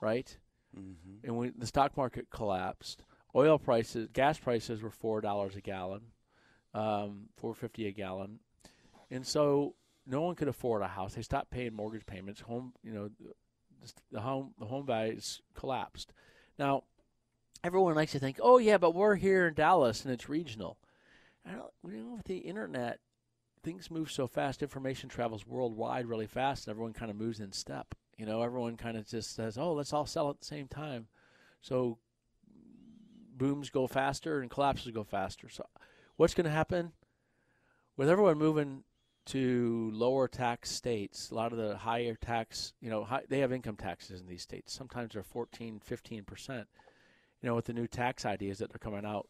[0.00, 0.36] right?
[0.78, 1.24] Mm-hmm.
[1.26, 3.02] And when the stock market collapsed,
[3.34, 6.02] oil prices, gas prices were four dollars a gallon,
[6.74, 8.40] um, four fifty a gallon,
[9.10, 9.74] and so
[10.06, 11.14] no one could afford a house.
[11.14, 12.40] They stopped paying mortgage payments.
[12.42, 13.10] Home, you know,
[14.10, 16.12] the, home the home values collapsed.
[16.58, 16.84] Now,
[17.64, 20.78] everyone likes to think, oh yeah, but we're here in Dallas and it's regional.
[21.46, 23.00] I don't, you know, with the internet,
[23.64, 24.62] things move so fast.
[24.62, 27.94] Information travels worldwide really fast, and everyone kind of moves in step.
[28.16, 31.08] You know, everyone kind of just says, "Oh, let's all sell at the same time."
[31.60, 31.98] So
[33.42, 35.48] booms go faster and collapses go faster.
[35.48, 35.66] So
[36.16, 36.92] what's going to happen
[37.96, 38.84] with everyone moving
[39.26, 41.32] to lower tax states?
[41.32, 44.42] A lot of the higher tax, you know, high, they have income taxes in these
[44.42, 44.72] states.
[44.72, 46.68] Sometimes they're 14, 15 percent.
[47.40, 49.26] You know, with the new tax ideas that are coming out,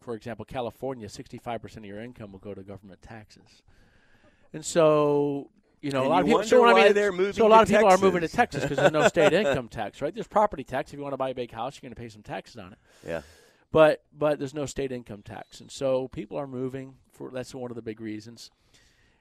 [0.00, 3.62] for example, California, 65 percent of your income will go to government taxes,
[4.54, 5.50] and so.
[5.86, 6.42] You know, And a lot of people.
[6.42, 8.62] So, I mean, they're moving so a lot of people are moving to Texas.
[8.62, 10.12] Texas because there's no state income tax, right?
[10.12, 10.92] There's property tax.
[10.92, 12.72] If you want to buy a big house, you're going to pay some taxes on
[12.72, 12.78] it.
[13.06, 13.20] Yeah.
[13.70, 17.70] But but there's no state income tax, and so people are moving for that's one
[17.70, 18.50] of the big reasons.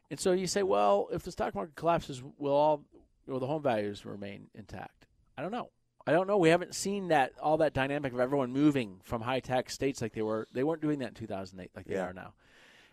[0.10, 2.84] And so you say, well, if the stock market collapses, will all
[3.28, 5.06] will the home values remain intact?
[5.38, 5.70] I don't know.
[6.08, 6.38] I don't know.
[6.38, 10.14] We haven't seen that all that dynamic of everyone moving from high tax states like
[10.14, 10.48] they were.
[10.52, 12.34] They weren't doing that in 2008 like they are now.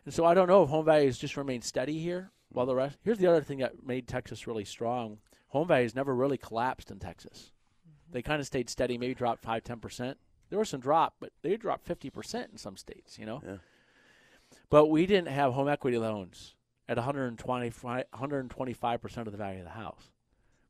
[0.05, 2.99] And so I don't know if home values just remain steady here while the rest.
[3.03, 6.99] Here's the other thing that made Texas really strong: home values never really collapsed in
[6.99, 7.53] Texas.
[7.87, 8.13] Mm-hmm.
[8.13, 10.19] They kind of stayed steady, maybe dropped five, ten percent.
[10.51, 13.19] There was some drop, but they dropped fifty percent in some states.
[13.19, 13.43] You know.
[13.45, 13.57] Yeah.
[14.71, 16.55] But we didn't have home equity loans
[16.89, 20.11] at 125 125% of the value of the house.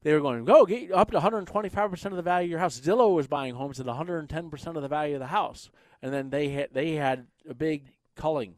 [0.02, 2.80] They were going, go get up to 125% of the value of your house.
[2.80, 5.70] Zillow was buying homes at 110% of the value of the house.
[6.00, 7.84] And then they had, they had a big
[8.16, 8.56] culling.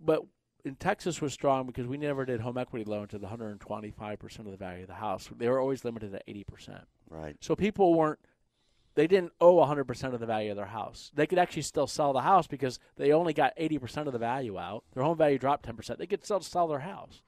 [0.00, 0.24] But
[0.64, 4.56] in Texas was strong because we never did home equity loans the 125% of the
[4.56, 5.28] value of the house.
[5.36, 6.82] They were always limited at 80%.
[7.10, 7.36] Right.
[7.40, 8.18] So people weren't
[8.94, 11.12] they didn't owe 100% of the value of their house.
[11.14, 14.58] They could actually still sell the house because they only got 80% of the value
[14.58, 14.82] out.
[14.92, 15.98] Their home value dropped 10%.
[15.98, 17.22] They could still sell their house.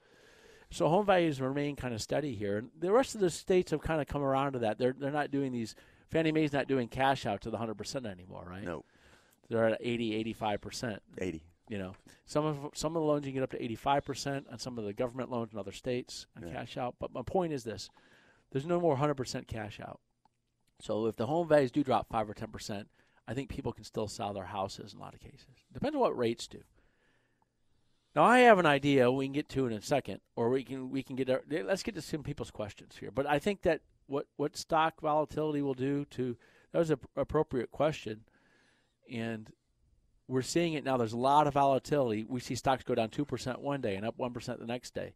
[0.69, 2.57] So home values remain kind of steady here.
[2.57, 4.79] And the rest of the states have kind of come around to that.
[4.79, 5.75] They're they're not doing these
[6.09, 8.63] Fannie Mae's not doing cash out to the 100% anymore, right?
[8.63, 8.83] No.
[9.49, 10.99] They're at 80, 85%.
[11.17, 11.43] 80.
[11.71, 14.77] You know, some of some of the loans you get up to 85% on some
[14.77, 16.51] of the government loans in other states and Yeah.
[16.53, 16.95] cash out.
[16.99, 17.89] But my point is this:
[18.51, 20.01] there's no more 100% cash out.
[20.81, 22.89] So if the home values do drop five or 10%,
[23.25, 25.63] I think people can still sell their houses in a lot of cases.
[25.71, 26.61] Depends on what rates do.
[28.15, 30.89] Now I have an idea we can get to in a second, or we can
[30.89, 33.11] we can get our, let's get to some people's questions here.
[33.11, 36.35] But I think that what what stock volatility will do to
[36.73, 38.25] that was an appropriate question,
[39.09, 39.53] and
[40.31, 40.95] we're seeing it now.
[40.95, 42.25] There's a lot of volatility.
[42.27, 44.95] We see stocks go down two percent one day and up one percent the next
[44.95, 45.13] day,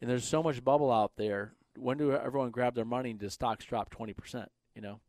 [0.00, 1.52] and there's so much bubble out there.
[1.76, 3.10] When do everyone grab their money?
[3.10, 4.50] and Does stocks drop twenty percent?
[4.74, 5.00] You know,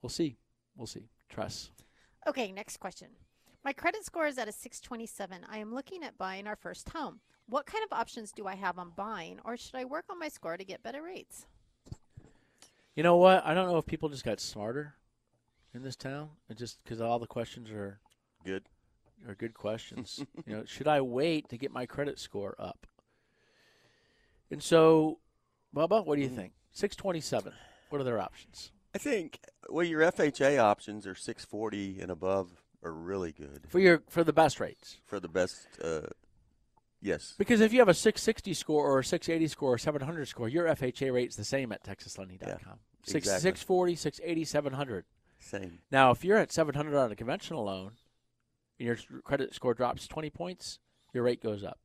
[0.00, 0.38] we'll see.
[0.76, 1.10] We'll see.
[1.28, 1.70] Tress.
[2.26, 3.08] Okay, next question.
[3.64, 5.44] My credit score is at a 627.
[5.50, 7.20] I am looking at buying our first home.
[7.48, 10.28] What kind of options do I have on buying, or should I work on my
[10.28, 11.46] score to get better rates?
[12.94, 13.44] You know what?
[13.44, 14.94] I don't know if people just got smarter
[15.74, 18.00] in this town, and just because all the questions are
[18.48, 18.64] Good.
[19.28, 20.24] are good questions.
[20.46, 22.86] you know, should I wait to get my credit score up?
[24.50, 25.18] And so,
[25.74, 26.52] Bubba, what do you think?
[26.70, 27.52] Six twenty-seven.
[27.90, 32.50] What are their options I think well your FHA options are 640 and above
[32.82, 34.96] are really good for your for the best rates?
[35.04, 35.66] for the best.
[35.82, 36.02] Uh,
[37.00, 37.34] yes.
[37.38, 40.66] Because if you have a 660 score or a 680 score or 700 score, your
[40.66, 42.40] FHA rate's the same at TexasLending.com.
[42.40, 43.40] Yeah, Six, exactly.
[43.40, 45.04] 640, 680, 700.
[45.40, 45.78] Same.
[45.90, 47.92] Now, if you're at 700 on a conventional loan
[48.78, 50.78] your credit score drops 20 points,
[51.12, 51.78] your rate goes up.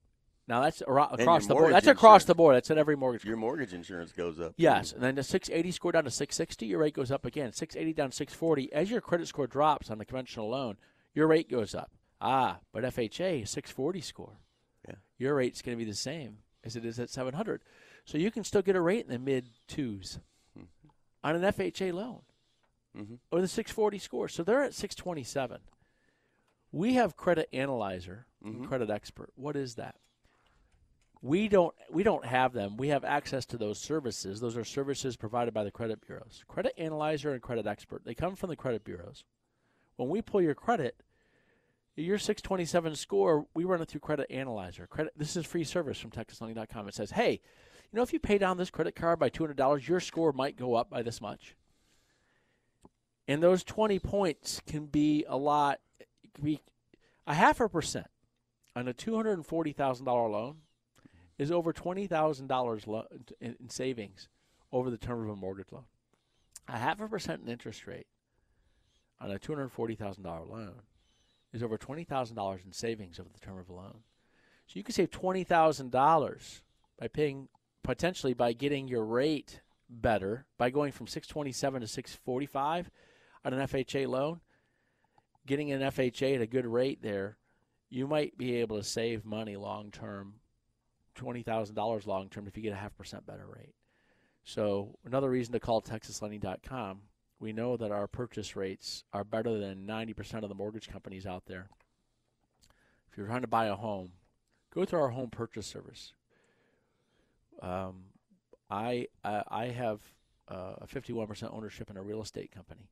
[0.45, 1.73] Now, that's across the board.
[1.73, 2.56] That's across the board.
[2.58, 3.23] That's at every mortgage.
[3.23, 4.53] Your mortgage insurance goes up.
[4.58, 7.53] Yes, and then the 680 score down to 660, your rate goes up again.
[7.53, 8.73] 680 down to 640.
[8.73, 10.75] As your credit score drops on the conventional loan,
[11.13, 11.91] your rate goes up.
[12.19, 14.39] Ah, but FHA 640 score.
[14.88, 14.95] Yeah.
[15.17, 17.62] Your rate's going to be the same as it is at 700.
[18.03, 20.19] So you can still get a rate in the mid 2s
[21.23, 22.21] on an FHA loan
[22.97, 23.19] Mhm.
[23.32, 24.27] or the 640 score.
[24.27, 25.62] So they're at 627.
[26.73, 28.67] We have Credit Analyzer, and Mhm.
[28.67, 29.31] Credit Expert.
[29.36, 29.95] What is that?
[31.21, 32.75] We don't we don't have them.
[32.75, 34.41] We have access to those services.
[34.41, 36.43] Those are services provided by the credit bureaus.
[36.47, 38.03] Credit Analyzer and Credit Expert.
[38.03, 39.23] They come from the credit bureaus.
[39.95, 41.01] When we pull your credit,
[41.95, 44.88] your 627 score, we run it through Credit Analyzer.
[44.88, 46.88] Credit this is free service from TexasLending.com.
[46.89, 49.99] It says, "Hey, you know if you pay down this credit card by $200, your
[50.01, 51.55] score might go up by this much."
[53.27, 55.79] And those 20 points can be a lot
[56.41, 56.62] be
[57.28, 58.08] a half a percent
[58.76, 60.58] on a $240,000 loan
[61.38, 63.08] is over $20,000 lo-
[63.39, 64.30] in, in savings
[64.72, 65.86] over the term of a mortgage loan.
[66.67, 68.08] A half a percent in interest rate
[69.19, 70.74] on a $240,000 loan
[71.54, 74.00] is over $20,000 in savings over the term of a loan.
[74.67, 76.62] So you can save $20,000
[77.00, 77.48] by paying
[77.84, 82.89] potentially by getting your rate better by going from 627 to 645
[83.46, 84.39] on an FHA loan.
[85.45, 87.38] Getting an FHA at a good rate there,
[87.89, 90.36] you might be able to save money long term,
[91.17, 93.75] $20,000 long term if you get a half percent better rate.
[94.43, 97.01] So another reason to call TexasLending.com.
[97.39, 101.43] We know that our purchase rates are better than 90% of the mortgage companies out
[101.45, 101.67] there.
[103.12, 104.12] If you're trying to buy a home,
[104.73, 106.13] go through our home purchase service.
[107.62, 108.06] Um,
[108.69, 109.99] I I, I have
[110.49, 112.89] uh, a 51% ownership in a real estate company,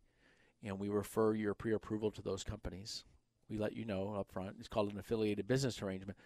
[0.64, 3.04] and we refer your pre-approval to those companies.
[3.50, 4.56] We let you know up front.
[4.60, 6.18] It's called an affiliated business arrangement,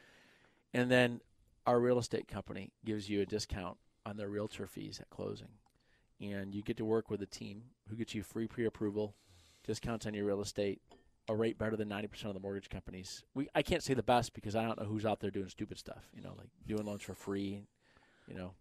[0.73, 1.21] and then
[1.65, 5.49] our real estate company gives you a discount on their realtor fees at closing,
[6.21, 9.15] and you get to work with a team who gets you free pre-approval,
[9.65, 10.81] discounts on your real estate,
[11.27, 13.23] a rate better than 90% of the mortgage companies.
[13.33, 15.79] We I can't say the best because I don't know who's out there doing stupid
[15.79, 17.63] stuff, you know, like doing loans for free,
[18.27, 18.51] you know.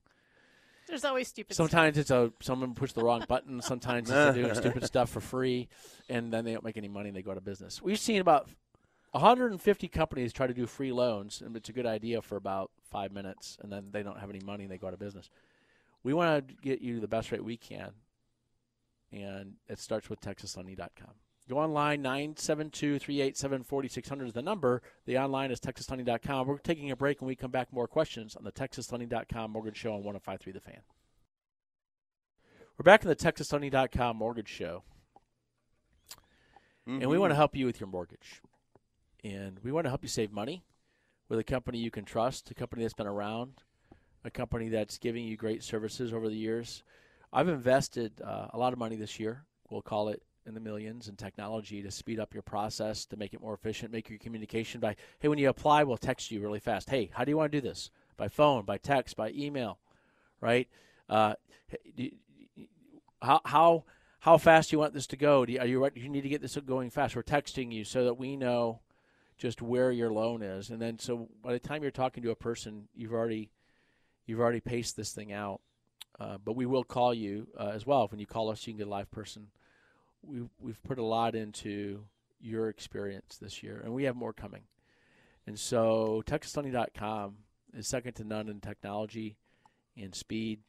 [0.89, 1.71] There's always stupid stuff.
[1.71, 3.61] Sometimes it's a someone pushed the wrong button.
[3.63, 5.69] Sometimes it's they're doing stupid stuff for free,
[6.09, 7.09] and then they don't make any money.
[7.09, 7.81] and They go out of business.
[7.83, 8.49] We've seen about
[9.13, 13.13] 150 companies try to do free loans, and it's a good idea for about five
[13.13, 15.31] minutes, and then they don't have any money and they go out of business.
[16.03, 17.93] We want to get you the best rate we can,
[19.13, 21.15] and it starts with TexasLending.com.
[21.49, 24.81] Go online, 972-387-4600 is the number.
[25.05, 26.47] The online is TexasLending.com.
[26.47, 29.93] We're taking a break, and we come back more questions on the TexasLending.com Mortgage Show
[29.93, 30.81] on 105.3 The Fan.
[32.79, 34.85] We're back in the TexasLending.com Mortgage Show,
[36.87, 38.41] and we want to help you with your mortgage.
[39.23, 40.65] And we want to help you save money
[41.29, 43.63] with a company you can trust, a company that's been around,
[44.25, 46.83] a company that's giving you great services over the years.
[47.33, 51.09] I've invested uh, a lot of money this year we'll call it in the millions
[51.09, 54.81] in technology to speed up your process, to make it more efficient, make your communication
[54.81, 56.91] by, hey, when you apply, we'll text you really fast.
[56.91, 57.91] Hey, how do you want to do this?
[58.17, 59.79] By phone, by text, by email,
[60.41, 60.69] right?
[61.09, 61.35] Uh,
[63.23, 63.85] how, how,
[64.21, 65.45] how fast do you want this to go?
[65.45, 67.17] Do you, are you, you need to get this going fast?
[67.17, 68.81] We're texting you so that we know
[69.39, 70.71] just where your loan is.
[70.71, 73.51] And then so by the time you're talking to a person, you've already,
[74.27, 75.61] you've already paced this thing out.
[76.21, 78.07] Uh, but we will call you uh, as well.
[78.07, 79.49] When you call us, you can get a live person
[80.27, 82.05] we've we've put a lot into
[82.41, 84.63] your experience this year, and we have more coming.
[85.47, 87.37] And so, TexasLending.com
[87.77, 89.37] is second to none in technology,
[89.97, 90.61] in speed,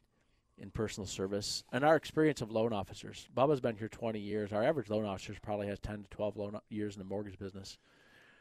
[0.58, 3.28] in personal service, and our experience of loan officers.
[3.34, 4.52] Bubba's been here 20 years.
[4.52, 7.78] Our average loan officer probably has 10 to 12 loan years in the mortgage business.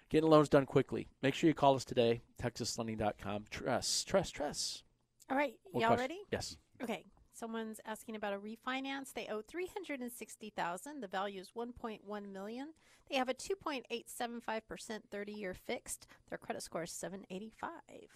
[0.09, 1.07] Getting loans done quickly.
[1.21, 2.21] Make sure you call us today.
[2.41, 3.45] TexasLending.com.
[3.49, 4.83] Trust, trust, trust.
[5.29, 6.19] All right, y'all ready?
[6.31, 6.57] Yes.
[6.81, 7.03] Okay.
[7.35, 9.13] Someone's asking about a refinance.
[9.13, 11.01] They owe three hundred and sixty thousand.
[11.01, 12.69] The value is one point one million.
[13.09, 16.07] They have a two point eight seven five percent thirty year fixed.
[16.29, 18.09] Their credit score is seven eighty five.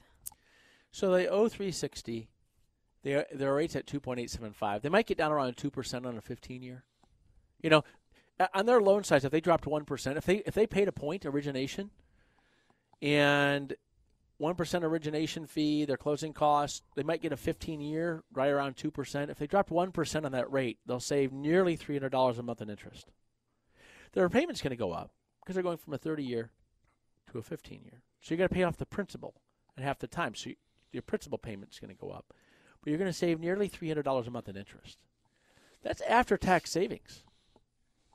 [0.92, 2.30] So they owe 360.
[3.04, 4.82] Their their rates at 2.875.
[4.82, 6.84] They might get down around 2% on a 15 year.
[7.62, 7.84] You know,
[8.40, 10.92] a- on their loan size if they dropped 1%, if they if they paid a
[10.92, 11.92] point origination
[13.02, 13.76] and
[14.42, 19.30] 1% origination fee, their closing costs, they might get a 15 year right around 2%.
[19.30, 23.12] If they drop 1% on that rate, they'll save nearly $300 a month in interest.
[24.14, 26.52] Their payment's going to go up because they're going from a 30 year
[27.32, 28.02] to a 15 year.
[28.22, 29.36] So you're going to pay off the principal
[29.78, 30.36] at half the time.
[30.36, 30.56] So you,
[30.92, 32.26] your principal payment's going to go up.
[32.82, 35.00] But you're going to save nearly $300 a month in interest.
[35.84, 37.24] That's after tax savings.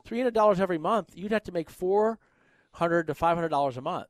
[0.07, 4.07] $300 every month, you'd have to make 400 to $500 a month.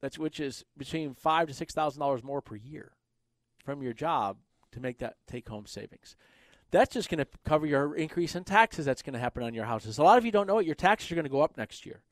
[0.00, 2.92] That's which is between 5 to $6,000 more per year
[3.64, 4.38] from your job
[4.72, 6.16] to make that take home savings.
[6.70, 9.64] That's just going to cover your increase in taxes that's going to happen on your
[9.64, 9.98] houses.
[9.98, 10.66] A lot of you don't know it.
[10.66, 12.02] Your taxes are going to go up next year.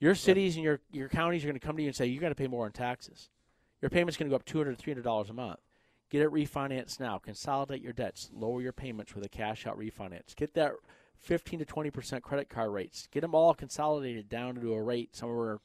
[0.00, 2.20] Your cities and your, your counties are going to come to you and say, you're
[2.20, 3.30] going to pay more in taxes.
[3.80, 5.60] Your payment's going to go up 200 to $300 a month.
[6.10, 7.18] Get it refinanced now.
[7.18, 8.30] Consolidate your debts.
[8.32, 10.34] Lower your payments with a cash out refinance.
[10.34, 10.72] Get that
[11.18, 13.08] 15 to 20% credit card rates.
[13.10, 15.58] Get them all consolidated down to a rate somewhere,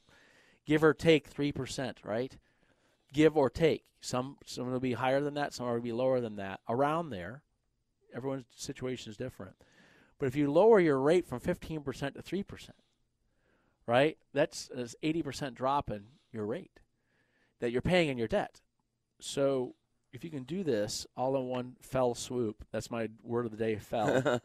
[0.65, 2.37] give or take 3%, right?
[3.11, 3.83] Give or take.
[4.01, 6.59] Some some will be higher than that, some will be lower than that.
[6.67, 7.41] Around there.
[8.13, 9.55] Everyone's situation is different.
[10.19, 12.69] But if you lower your rate from 15% to 3%,
[13.87, 14.17] right?
[14.33, 16.79] That's an 80% drop in your rate
[17.59, 18.61] that you're paying in your debt.
[19.19, 19.75] So
[20.11, 23.57] if you can do this all in one fell swoop, that's my word of the
[23.57, 24.21] day, fell.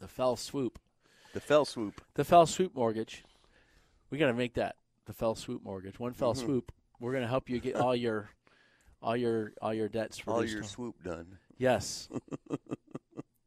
[0.00, 0.78] the fell swoop.
[1.32, 2.02] The fell swoop.
[2.14, 3.24] The fell swoop mortgage.
[4.12, 5.98] We got to make that the fell swoop mortgage.
[5.98, 6.44] One fell Mhm.
[6.44, 6.70] swoop.
[7.00, 8.28] We're going to help you get all your
[9.02, 10.54] all your all your debts All reduced.
[10.54, 11.38] your swoop done.
[11.58, 12.08] Yes.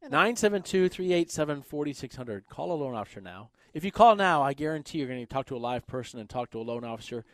[0.10, 2.47] 972-387-4600.
[2.47, 3.49] Call a loan officer now.
[3.73, 6.30] If you call now, I guarantee you're going to talk to a live person and
[6.30, 7.25] talk to a loan officer.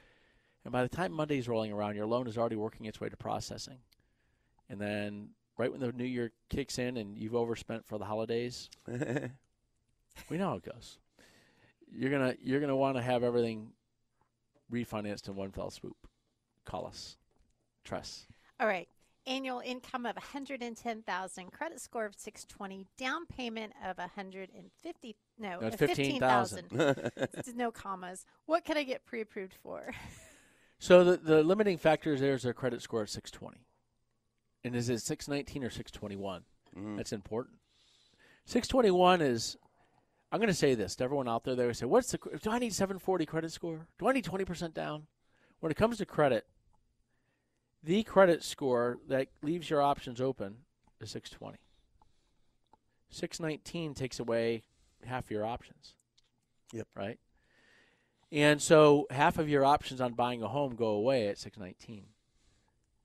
[0.64, 3.18] And by the time Monday's rolling around, your loan is already working its way to
[3.18, 3.80] processing.
[4.70, 8.70] And then right when the new year kicks in and you've overspent for the holidays,
[8.88, 10.98] we know how it goes.
[11.92, 13.70] You're gonna you're gonna want to have everything
[14.72, 15.98] refinanced in one fell swoop.
[16.66, 17.18] Call us.
[17.84, 18.28] Tress.
[18.60, 18.88] All right.
[19.28, 25.70] Annual income of 110,000, credit score of 620, down payment of 150 no, No, uh,
[25.72, 26.70] 15,000.
[26.70, 27.56] 15,000.
[27.56, 28.26] No commas.
[28.48, 29.92] What can I get pre-approved for?
[30.80, 33.64] So the the limiting factor there is their credit score of 620.
[34.64, 36.44] And is it 619 or 621?
[36.76, 36.98] Mhm.
[36.98, 37.58] That's important.
[38.46, 39.58] 621 is
[40.32, 42.60] I'm going to say this to everyone out there they say what's the do I
[42.60, 43.88] need 740 credit score?
[44.00, 45.08] Do I need 20% down?
[45.60, 46.48] When it comes to credit,
[47.84, 50.58] the credit score that leaves your options open
[51.00, 51.58] is 620.
[53.10, 54.64] 619 takes away
[55.06, 55.96] half your options.
[56.72, 56.88] Yep.
[56.96, 57.20] Right?
[58.32, 62.06] And so half of your options on buying a home go away at 619.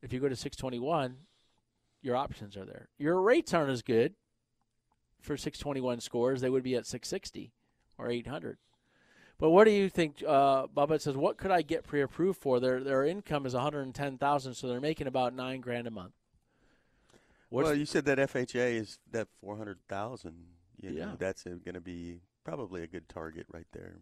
[0.00, 1.16] If you go to 621,
[2.02, 2.88] your options are there.
[2.98, 4.14] Your rates aren't as good
[5.20, 6.40] for 621 scores.
[6.40, 7.52] They would be at 660
[7.98, 8.58] or 800.
[9.38, 10.22] But what do you think?
[10.26, 12.58] Uh, Bubba says, what could I get pre-approved for?
[12.58, 16.14] Their their income is 110,000, so they're making about nine grand a month.
[17.50, 20.34] What's well, you said that FHA is that four hundred thousand.
[20.80, 21.12] You know, Yeah.
[21.18, 23.96] that's going to be probably a good target right there.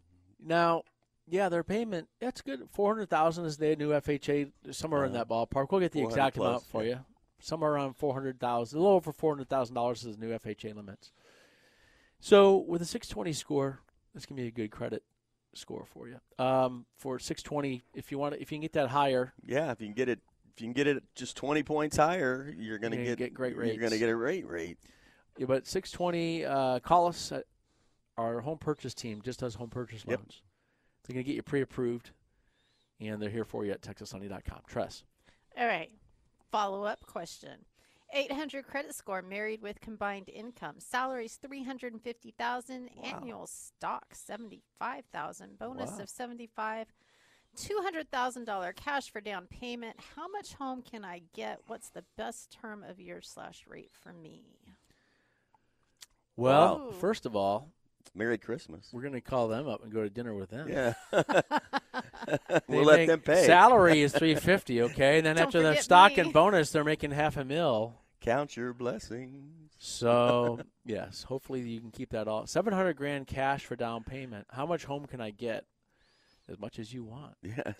[0.44, 0.82] Now,
[1.28, 2.68] yeah, their payment that's good.
[2.72, 5.70] Four hundred thousand is the new FHA, somewhere in Uh, that ballpark.
[5.70, 6.90] We'll get the exact plus, amount for yeah.
[6.90, 7.04] you.
[7.44, 10.32] Somewhere around four hundred thousand, a little over four hundred thousand dollars is the new
[10.38, 11.12] FHA limits.
[12.20, 13.80] So with a six twenty score,
[14.14, 15.02] this can be a good credit
[15.54, 16.18] score for you.
[16.42, 19.70] Um, for six twenty, if you want, to, if you can get that higher, Yeah,
[19.72, 20.20] if you can get it,
[20.54, 23.24] if you can get it just twenty points higher, you're going to You're gonna get,
[23.26, 23.74] get great rates.
[23.74, 24.78] You're gonna get a rate rate.
[25.36, 27.32] Yeah, but 620, uh, call us.
[27.32, 27.44] At
[28.16, 30.18] our home purchase team just does home purchase Yep.
[30.18, 30.42] loans.
[31.02, 32.12] They're going to get you pre approved,
[33.00, 34.60] and they're here for you at TexasSunny.com.
[34.68, 35.02] Tress.
[35.58, 35.90] All right.
[36.54, 37.64] Follow up question.
[38.12, 40.76] 800 credit score, married with combined income.
[40.78, 46.02] Salaries 350,000, annual stock 75,000, bonus Wow.
[46.04, 46.86] of 75,
[47.56, 49.96] $200,000 cash for down payment.
[50.14, 51.58] How much home can I get?
[51.66, 54.44] What's the best term of year slash rate for me?
[56.36, 56.90] Well, Wow.
[57.00, 57.72] first of all,
[58.14, 58.90] Merry Christmas.
[58.92, 60.68] we're going to call them up and go to dinner with them.
[60.68, 60.94] Yeah.
[62.48, 63.46] They we'll let them pay.
[63.46, 65.18] Salary is 350, okay?
[65.18, 66.22] And then Don't after the stock me.
[66.22, 67.94] and bonus, they're making half a mil.
[68.20, 69.70] Count your blessings.
[69.78, 72.46] So, yes, hopefully you can keep that all.
[72.46, 74.46] 700 grand cash for down payment.
[74.50, 75.64] How much home can I get?
[76.48, 77.34] As much as you want.
[77.42, 77.72] Yeah.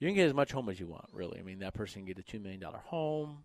[0.00, 1.38] You can get as much home as you want, really.
[1.38, 3.44] I mean, that person can get a two million dollar home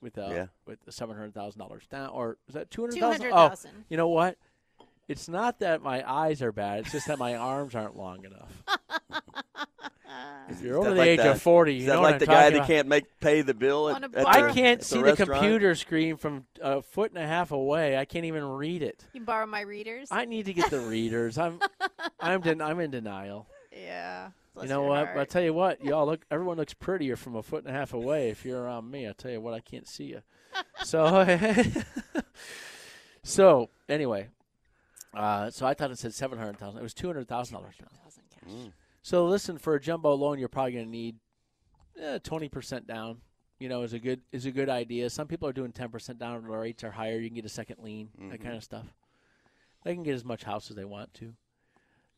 [0.00, 0.46] with uh, Yeah.
[0.66, 3.26] with seven hundred thousand dollars down, or is that two hundred thousand?
[3.26, 3.70] Oh, 200,000.
[3.88, 4.36] you know what?
[5.08, 8.62] It's not that my eyes are bad; it's just that my arms aren't long enough.
[10.48, 12.20] If you're over the like age the- of forty, Is you that know like what
[12.20, 12.66] the I'm guy that about.
[12.66, 14.26] can't make pay the bill at, at the.
[14.28, 15.30] I can't at see the restaurant?
[15.40, 17.96] computer screen from a foot and a half away.
[17.96, 19.04] I can't even read it.
[19.12, 20.08] You borrow my readers?
[20.10, 21.38] I need to get the readers.
[21.38, 21.60] I'm,
[22.20, 23.46] I'm, den- I'm in denial.
[23.72, 24.30] yeah.
[24.60, 24.96] you know what?
[25.06, 25.10] heart.
[25.14, 26.24] But I tell you what, y'all look.
[26.30, 28.30] Everyone looks prettier from a foot and a half away.
[28.30, 30.22] If you're around me, I tell you what, I can't see you.
[30.84, 31.24] So,
[33.22, 34.28] so anyway,
[35.14, 36.80] uh, so I thought it said seven hundred thousand.
[36.80, 37.74] It was two hundred thousand dollars.
[37.78, 38.50] 200,000 cash.
[38.52, 38.72] Mm.
[39.02, 41.16] So listen, for a jumbo loan, you're probably going to need
[42.00, 43.20] eh, twenty percent down.
[43.58, 45.10] You know, is a good is a good idea.
[45.10, 46.42] Some people are doing ten percent down.
[46.42, 47.18] The rates are higher.
[47.18, 48.42] You can get a second lien, that Mhm.
[48.42, 48.86] kind of stuff.
[49.84, 51.34] They can get as much house as they want to.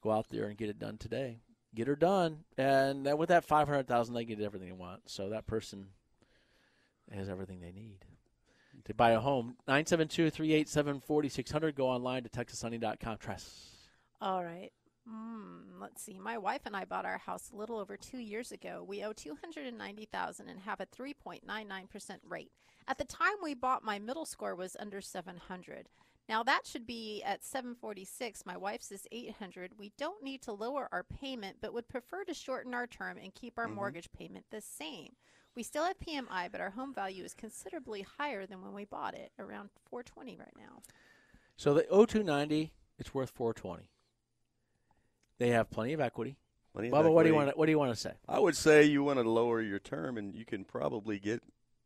[0.03, 1.39] Go out there and get it done today.
[1.74, 5.09] Get her done, and then with that five hundred thousand, they get everything they want.
[5.09, 5.87] So that person
[7.11, 8.05] has everything they need
[8.85, 9.57] to buy a home.
[9.68, 11.74] 972-387-4600.
[11.74, 13.18] Go online to texassunny.com.
[13.18, 13.70] Tress.
[14.20, 14.70] All right.
[15.09, 16.19] Mm, let's see.
[16.19, 18.85] My wife and I bought our house a little over two years ago.
[18.87, 22.21] We owe two hundred and ninety thousand and have a three point nine nine percent
[22.25, 22.53] rate.
[22.87, 25.89] At the time we bought, my middle score was under seven hundred.
[26.29, 28.47] Now that should be at seven forty six.
[28.47, 29.73] My wife's is eight hundred.
[29.77, 33.35] We don't need to lower our payment, but would prefer to shorten our term and
[33.35, 35.15] keep our mortgage payment the same.
[35.57, 39.15] We still have PMI, but our home value is considerably higher than when we bought
[39.15, 40.83] it, around four twenty right now.
[41.57, 43.89] So the O290, it's worth 420.
[45.43, 46.36] They have plenty of equity.
[46.72, 47.51] Plenty of Bubba, what do you want?
[47.51, 48.12] To, what do you want to say?
[48.28, 51.43] I would say you want to lower your term, and you can probably get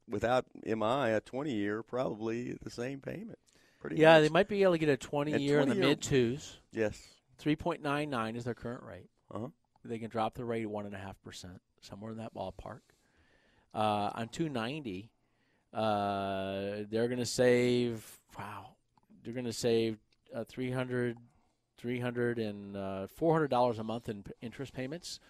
[0.06, 3.38] without MI a 20 year probably the same payment.
[3.80, 4.22] Pretty Yeah, much.
[4.24, 6.58] they might be able to get a 20 At year in the mid twos.
[6.70, 7.02] Yes.
[7.42, 9.08] 3.99 is their current rate.
[9.32, 9.48] Uh-huh.
[9.86, 12.80] They can drop the rate one and a half percent, somewhere in that ballpark.
[13.74, 15.08] Uh, on 290,
[15.72, 18.04] uh, they're going to save.
[18.38, 18.76] Wow,
[19.24, 19.96] they're going to save
[20.34, 21.16] uh, 300,
[21.78, 25.20] 300 and uh, 400 dollars a month in p- interest payments.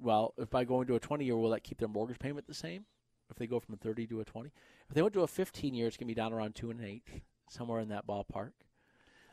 [0.00, 2.54] Well, if by going to a 20 year, will that keep their mortgage payment the
[2.54, 2.84] same?
[3.30, 4.52] If they go from a 30 to a 20,
[4.88, 6.80] if they went to a 15 year, it's going to be down around two and
[6.80, 8.52] an eighth, somewhere in that ballpark.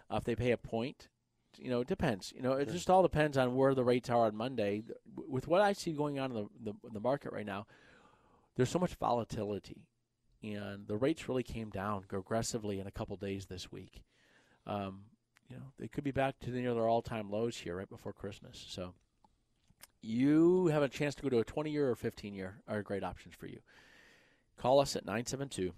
[0.10, 1.10] Uh, if they pay a point,
[1.58, 2.32] you know, it depends.
[2.36, 4.84] You know, it just all depends on where the rates are on Monday.
[5.28, 7.68] With what I see going on in the, the, the market right now,
[8.56, 9.88] there's so much volatility,
[10.44, 14.04] and the rates really came down aggressively in a couple days this week.
[14.66, 15.02] Um,
[15.52, 18.66] you know, they could be back to near their all-time lows here right before Christmas.
[18.70, 18.93] So,
[20.02, 23.47] you have a chance to go to a 20-year or 15-year are great options for
[23.47, 23.60] you.
[24.58, 25.74] Call us at 972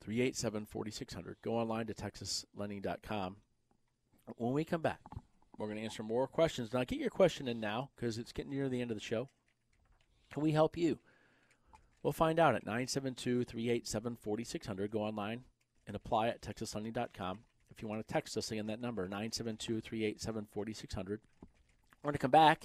[0.00, 1.36] 387 4600.
[1.42, 3.36] Go online to texaslending.com.
[4.36, 5.00] When we come back,
[5.58, 6.72] we're going to answer more questions.
[6.72, 9.28] Now, get your question in now because it's getting near the end of the show.
[10.32, 10.98] Can we help you?
[12.02, 14.90] We'll find out at 972 387 4600.
[14.90, 15.44] Go online
[15.86, 17.40] and apply at texaslending.com.
[17.70, 21.20] If you want to text us, again, that number, 972 387 4600.
[22.02, 22.64] We're going to come back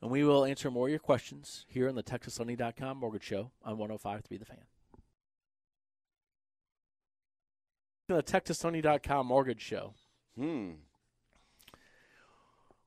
[0.00, 3.78] and we will answer more of your questions here on the texaslending.com mortgage show on
[3.78, 4.58] 1053 The Fan.
[8.08, 9.94] The texaslending.com mortgage show
[10.36, 10.72] Hmm.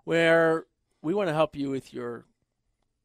[0.04, 0.66] where
[1.02, 2.26] we want to help you with your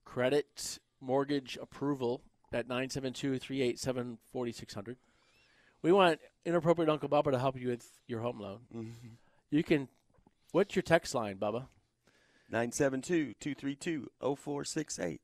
[0.04, 2.22] credit mortgage approval
[2.52, 4.96] at 972-387-4600.
[5.82, 8.58] We want inappropriate Uncle Bubba to help you with your home loan.
[8.74, 9.14] Mm-hmm.
[9.50, 9.88] You can
[10.52, 11.66] what's your text line, Bubba?
[12.52, 15.20] 972-232-0468.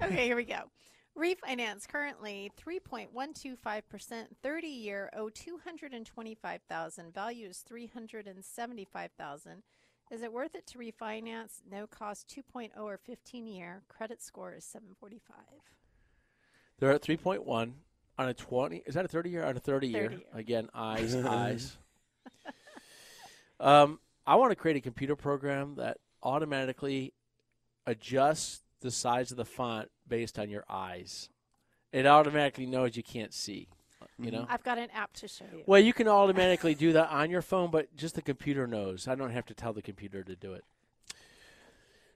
[0.00, 0.60] Okay, here we go.
[1.18, 9.62] Refinance currently 3.125%, 30 year, owe 225,000, value is 375,000.
[10.12, 11.60] Is it worth it to refinance?
[11.68, 13.82] No cost 2.0 or 15 year.
[13.88, 15.36] Credit score is 745.
[16.78, 17.72] They're at 3.1
[18.16, 18.84] on a 20.
[18.86, 19.44] Is that a 30 year?
[19.44, 20.02] On a 30 year.
[20.04, 20.24] 30 year.
[20.34, 21.76] Again, eyes, eyes.
[23.60, 27.12] Um, I want to create a computer program that automatically
[27.86, 31.28] adjusts the size of the font based on your eyes.
[31.92, 33.68] It automatically knows you can't see.
[34.18, 34.46] You know.
[34.48, 35.62] I've got an app to show you.
[35.66, 39.08] Well, you can automatically do that on your phone, but just the computer knows.
[39.08, 40.64] I don't have to tell the computer to do it.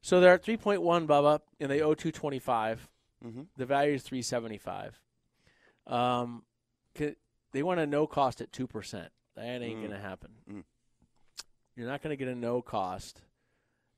[0.00, 2.88] So they're at 3.1, Bubba, and they owe 225.
[3.24, 3.46] Mhm.
[3.56, 5.00] The value is 375.
[5.86, 6.44] Um,
[7.52, 9.08] they want a no cost at 2%.
[9.34, 9.80] That ain't Mm.
[9.80, 10.32] going to happen.
[10.48, 10.64] Mm.
[11.76, 13.22] You're not going to get a no cost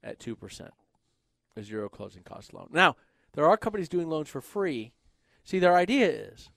[0.03, 0.73] at 2%,
[1.57, 2.69] a zero closing cost loan.
[2.73, 2.97] Now,
[3.33, 4.93] there are companies doing loans for free.
[5.45, 6.51] See, their idea is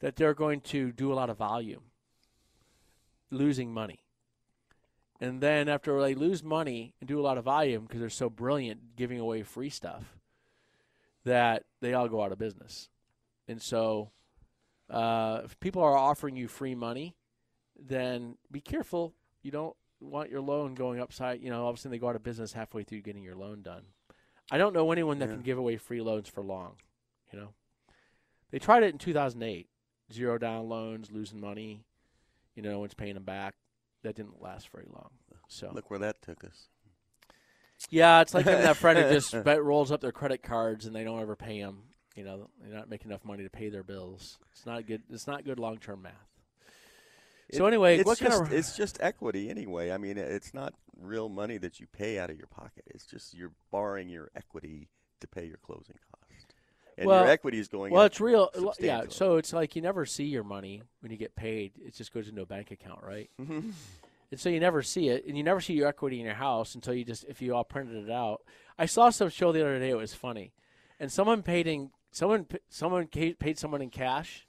[0.00, 1.84] that they're going to do a lot of volume,
[3.30, 4.04] losing money.
[5.20, 8.30] And then after they lose money and do a lot of volume because they're so
[8.30, 10.16] brilliant giving away free stuff,
[11.24, 12.88] that they all go out of business.
[13.46, 14.10] And so,
[14.88, 17.14] uh, if people are offering you free money,
[17.78, 19.14] then be careful.
[19.42, 21.42] You don't want your loan going upside.
[21.42, 23.36] You know, all of a sudden they go out of business halfway through getting your
[23.36, 23.82] loan done.
[24.50, 25.34] I don't know anyone that Yeah.
[25.36, 26.76] can give away free loans for long.
[27.32, 27.48] You know,
[28.50, 29.68] they tried it in 2008.
[30.12, 31.84] Zero down loans, losing money.
[32.56, 33.54] You know, no one's paying them back.
[34.02, 35.10] That didn't last very long.
[35.46, 36.68] So Look where that took us.
[37.90, 40.94] yeah, it's like having that friend who just bet, rolls up their credit cards and
[40.96, 41.82] they don't ever pay them.
[42.16, 44.38] You know, they're not making enough money to pay their bills.
[44.52, 45.02] It's not good.
[45.10, 46.29] It's not good long term math.
[47.52, 49.90] So anyway, it's what just, kind of it's just equity anyway.
[49.90, 52.84] I mean, it's not real money that you pay out of your pocket.
[52.86, 54.88] It's just you're borrowing your equity
[55.20, 56.54] to pay your closing cost,
[56.96, 57.92] and well, your equity is going.
[57.92, 58.50] well, it's real.
[58.78, 61.72] Yeah, so it's like you never see your money when you get paid.
[61.84, 63.30] It just goes into a bank account, right?
[63.40, 63.72] Mhm.
[64.30, 66.74] And so you never see it, and you never see your equity in your house
[66.76, 68.42] until you just if you all printed it out.
[68.78, 69.90] I saw some show the other day.
[69.90, 70.52] It was funny,
[71.00, 74.46] and someone paid in someone someone paid someone in cash,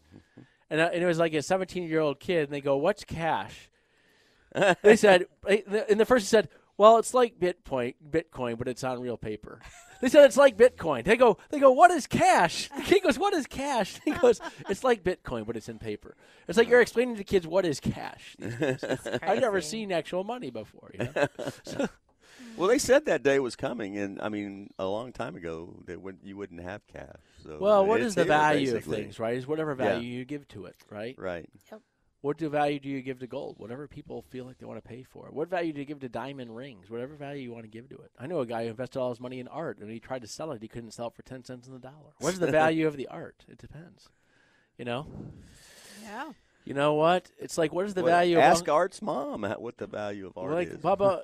[0.72, 3.04] and, uh, and it was like a 17 year old kid, and they go, "What's
[3.04, 3.70] cash?"
[4.82, 9.18] they said, and the first said, "Well, it's like Bitcoin, Bitcoin, but it's on real
[9.18, 9.62] paper."
[10.02, 11.04] They said it's like Bitcoin.
[11.04, 12.70] They go, they go, what is cash?
[12.76, 14.00] The kid goes, what is cash?
[14.04, 16.18] He goes, it's like Bitcoin, but it's in paper.
[16.48, 18.36] It's like you're explaining to kids what is cash.
[19.22, 20.92] I've never seen actual money before.
[20.94, 21.88] You know?
[22.58, 26.02] Well, they said that day was coming, and I mean, a long time ago, that
[26.02, 27.16] would, you wouldn't have cash.
[27.44, 29.36] So well, what is the here, value of things, right?
[29.36, 29.94] Is whatever Yeah.
[29.94, 31.16] value you give to it, right?
[31.18, 31.50] Right.
[31.72, 31.82] Yep.
[32.22, 33.56] What do value do you give to gold?
[33.58, 35.26] Whatever people feel like they want to pay for.
[35.28, 35.34] it.
[35.34, 36.88] What value do you give to diamond rings?
[36.88, 38.12] Whatever value you want to give to it.
[38.20, 40.28] I know a guy who invested all his money in art, and he tried to
[40.28, 40.62] sell it.
[40.62, 42.14] He couldn't sell it for ten cents on the dollar.
[42.20, 43.44] What is the value of the art?
[43.48, 44.10] It depends.
[44.78, 45.08] You know.
[46.04, 46.32] Yeah.
[46.64, 47.32] You know what?
[47.40, 48.38] It's like what is the Well, value?
[48.38, 50.78] Ask of Art's mom how- what the value of art like is.
[50.78, 51.22] Bubba.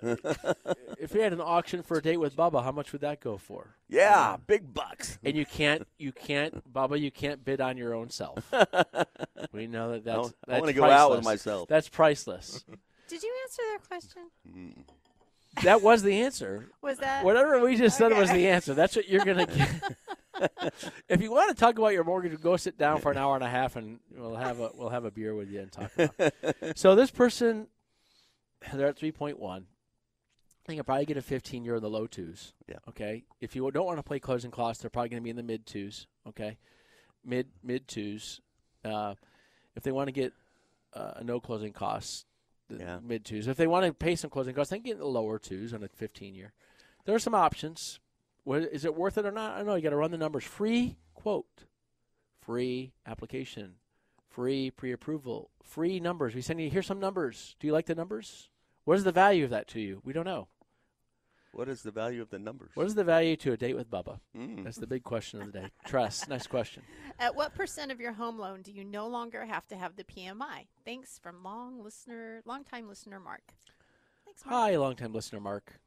[1.00, 3.38] if we had an auction for a date with Bubba, how much would that go
[3.38, 3.76] for?
[3.88, 5.20] yeah, big bucks.
[5.24, 8.52] And you can't, you can't, Bubba, you can't bid on your own self.
[9.54, 10.30] we know that that's.
[10.30, 11.70] I that's want to go out with myself.
[11.70, 12.64] That's priceless.
[13.08, 14.84] Did you answer their question?
[15.64, 16.68] that was the answer.
[16.82, 18.74] Was that Whatever we just said was the answer.
[18.74, 19.70] That's what you're gonna get.
[21.10, 23.44] If you want to talk about your mortgage, go sit down for an hour and
[23.44, 25.92] a half, and we'll have a we'll have a beer with you and talk.
[25.98, 26.34] About.
[26.42, 26.74] it.
[26.78, 27.68] so this person,
[28.74, 29.66] they're at three point one.
[30.66, 32.54] I think I'll probably get a 15 year in the low twos.
[32.68, 32.76] Yeah.
[32.90, 33.24] Okay.
[33.40, 35.44] If you don't want to play closing costs, they're probably going to be in the
[35.44, 36.08] mid twos.
[36.28, 36.58] Okay.
[37.24, 38.42] Mid mid twos.
[38.84, 39.16] Uh,
[39.76, 40.34] if they want to get
[40.94, 42.26] uh, no closing costs,
[42.70, 43.00] the Yeah.
[43.02, 43.48] mid twos.
[43.48, 45.74] If they want to pay some closing costs, they can get in the lower twos
[45.74, 46.52] on a 15 year.
[47.06, 48.00] There are some options.
[48.48, 49.56] What, is it worth it or not?
[49.56, 49.76] I don't know.
[49.76, 50.46] You got to run the numbers.
[50.46, 51.66] Free quote,
[52.42, 53.74] free application,
[54.30, 56.34] free pre-approval, free numbers.
[56.34, 57.58] We send you here's some numbers.
[57.60, 58.48] Do you like the numbers?
[58.86, 60.02] What is the value of that to you?
[60.06, 60.48] We don't know.
[61.52, 62.72] What is the value of the numbers?
[62.76, 64.22] What is the value to a date with Bubba?
[64.34, 64.64] Mm.
[64.64, 65.68] That's the big question of the day.
[65.86, 66.30] Tress.
[66.30, 66.84] Next question.
[67.20, 70.06] At what percent of your home loan do you no longer have to have the
[70.06, 70.68] PMI?
[70.86, 73.42] Thanks from long listener, long time listener Mark.
[74.24, 74.56] Thanks, Mark.
[74.56, 75.82] Hi, longtime listener Mark.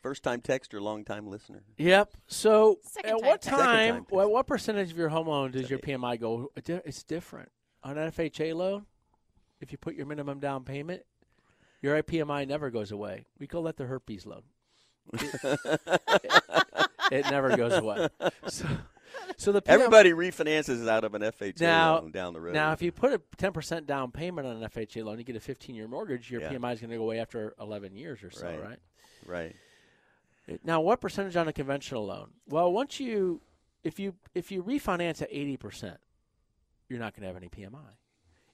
[0.00, 1.62] First time texter, long time listener.
[1.76, 2.14] Yep.
[2.28, 3.58] So, Second at time what text.
[3.58, 6.52] Time, time what, what percentage of your home loan does your PMI go?
[6.56, 7.50] It's different.
[7.82, 8.86] On an FHA loan,
[9.60, 11.02] if you put your minimum down payment,
[11.82, 13.26] your PMI never goes away.
[13.38, 14.42] We call that the herpes loan.
[17.10, 18.08] it never goes away.
[18.48, 18.66] So,
[19.36, 22.54] so the PMI, Everybody refinances out of an FHA Now- loan down the road.
[22.54, 25.36] Now, if you put a ten percent down payment on an FHA loan, you get
[25.36, 26.30] a fifteen-year mortgage.
[26.30, 26.52] Your Yeah.
[26.52, 28.62] PMI is going to go away after eleven years or so, Right.
[28.62, 28.78] right?
[29.26, 29.56] right.
[30.64, 32.30] Now, what percentage on a conventional loan?
[32.48, 33.40] Well, once you,
[33.84, 35.98] if you if you refinance at eighty percent,
[36.88, 37.96] you're not going to have any PMI.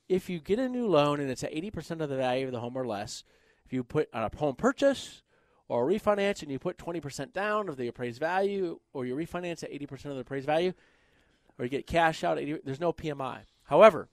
[0.09, 2.53] If you get a new loan and it's at eighty percent of the value of
[2.53, 3.25] the home or less,
[3.65, 5.23] if you put on a home purchase
[5.69, 9.63] or refinance and you put twenty percent down of the appraised value, or you refinance
[9.63, 10.73] at eighty percent of the appraised value,
[11.59, 13.41] or you get cash out, 80, there's no PMI.
[13.65, 14.09] However,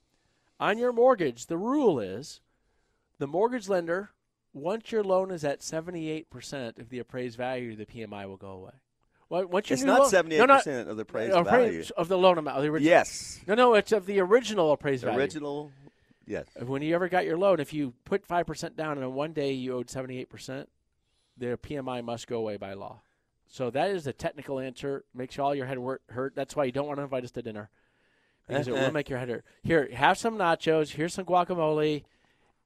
[0.60, 2.40] on your mortgage, the rule is
[3.18, 4.10] the mortgage lender,
[4.52, 8.72] once your loan is at 78% of the appraised value, the PMI will go away.
[9.28, 11.84] Once your It's not 78% no, not- of the appraised uh, value.
[11.96, 12.60] Of the loan amount.
[12.60, 12.90] The original.
[12.90, 13.40] Yes.
[13.46, 15.18] No, no, it's of the original appraised value.
[15.18, 15.70] Original,
[16.26, 16.46] yes.
[16.60, 19.72] When you ever got your loan, if you put 5% down and one day you
[19.72, 20.66] owed 78%,
[21.38, 23.00] their PMI must go away by law.
[23.48, 25.04] So that is the technical answer.
[25.14, 25.78] Makes all your head
[26.10, 26.34] hurt.
[26.34, 27.70] That's why you don't want to invite us to dinner
[28.46, 29.44] because it will make your head hurt.
[29.62, 30.90] Here, have some nachos.
[30.90, 32.04] Here's some guacamole.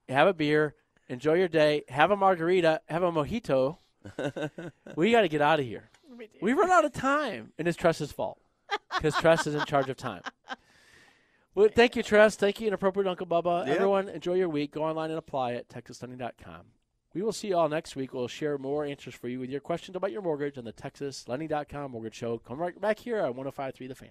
[0.09, 0.74] Have a beer.
[1.09, 1.84] Enjoy your day.
[1.88, 2.80] Have a margarita.
[2.88, 3.78] Have a mojito.
[4.96, 5.90] we got to get out of here.
[6.16, 6.38] We do.
[6.40, 8.38] We run out of time, and it's Tress's fault
[8.94, 10.22] because Tress is in charge of time.
[11.54, 12.36] Well, thank you, Tress.
[12.36, 13.66] Thank you, Inappropriate Uncle Bubba.
[13.66, 13.74] Yeah.
[13.74, 14.72] Everyone, enjoy your week.
[14.72, 16.62] Go online and apply at texaslending.com.
[17.14, 18.12] We will see you all next week.
[18.12, 21.92] We'll share more answers for you with your questions about your mortgage on the TexasLending.com
[21.92, 22.36] Mortgage Show.
[22.36, 24.11] Come right back here on 105.3 The Fan.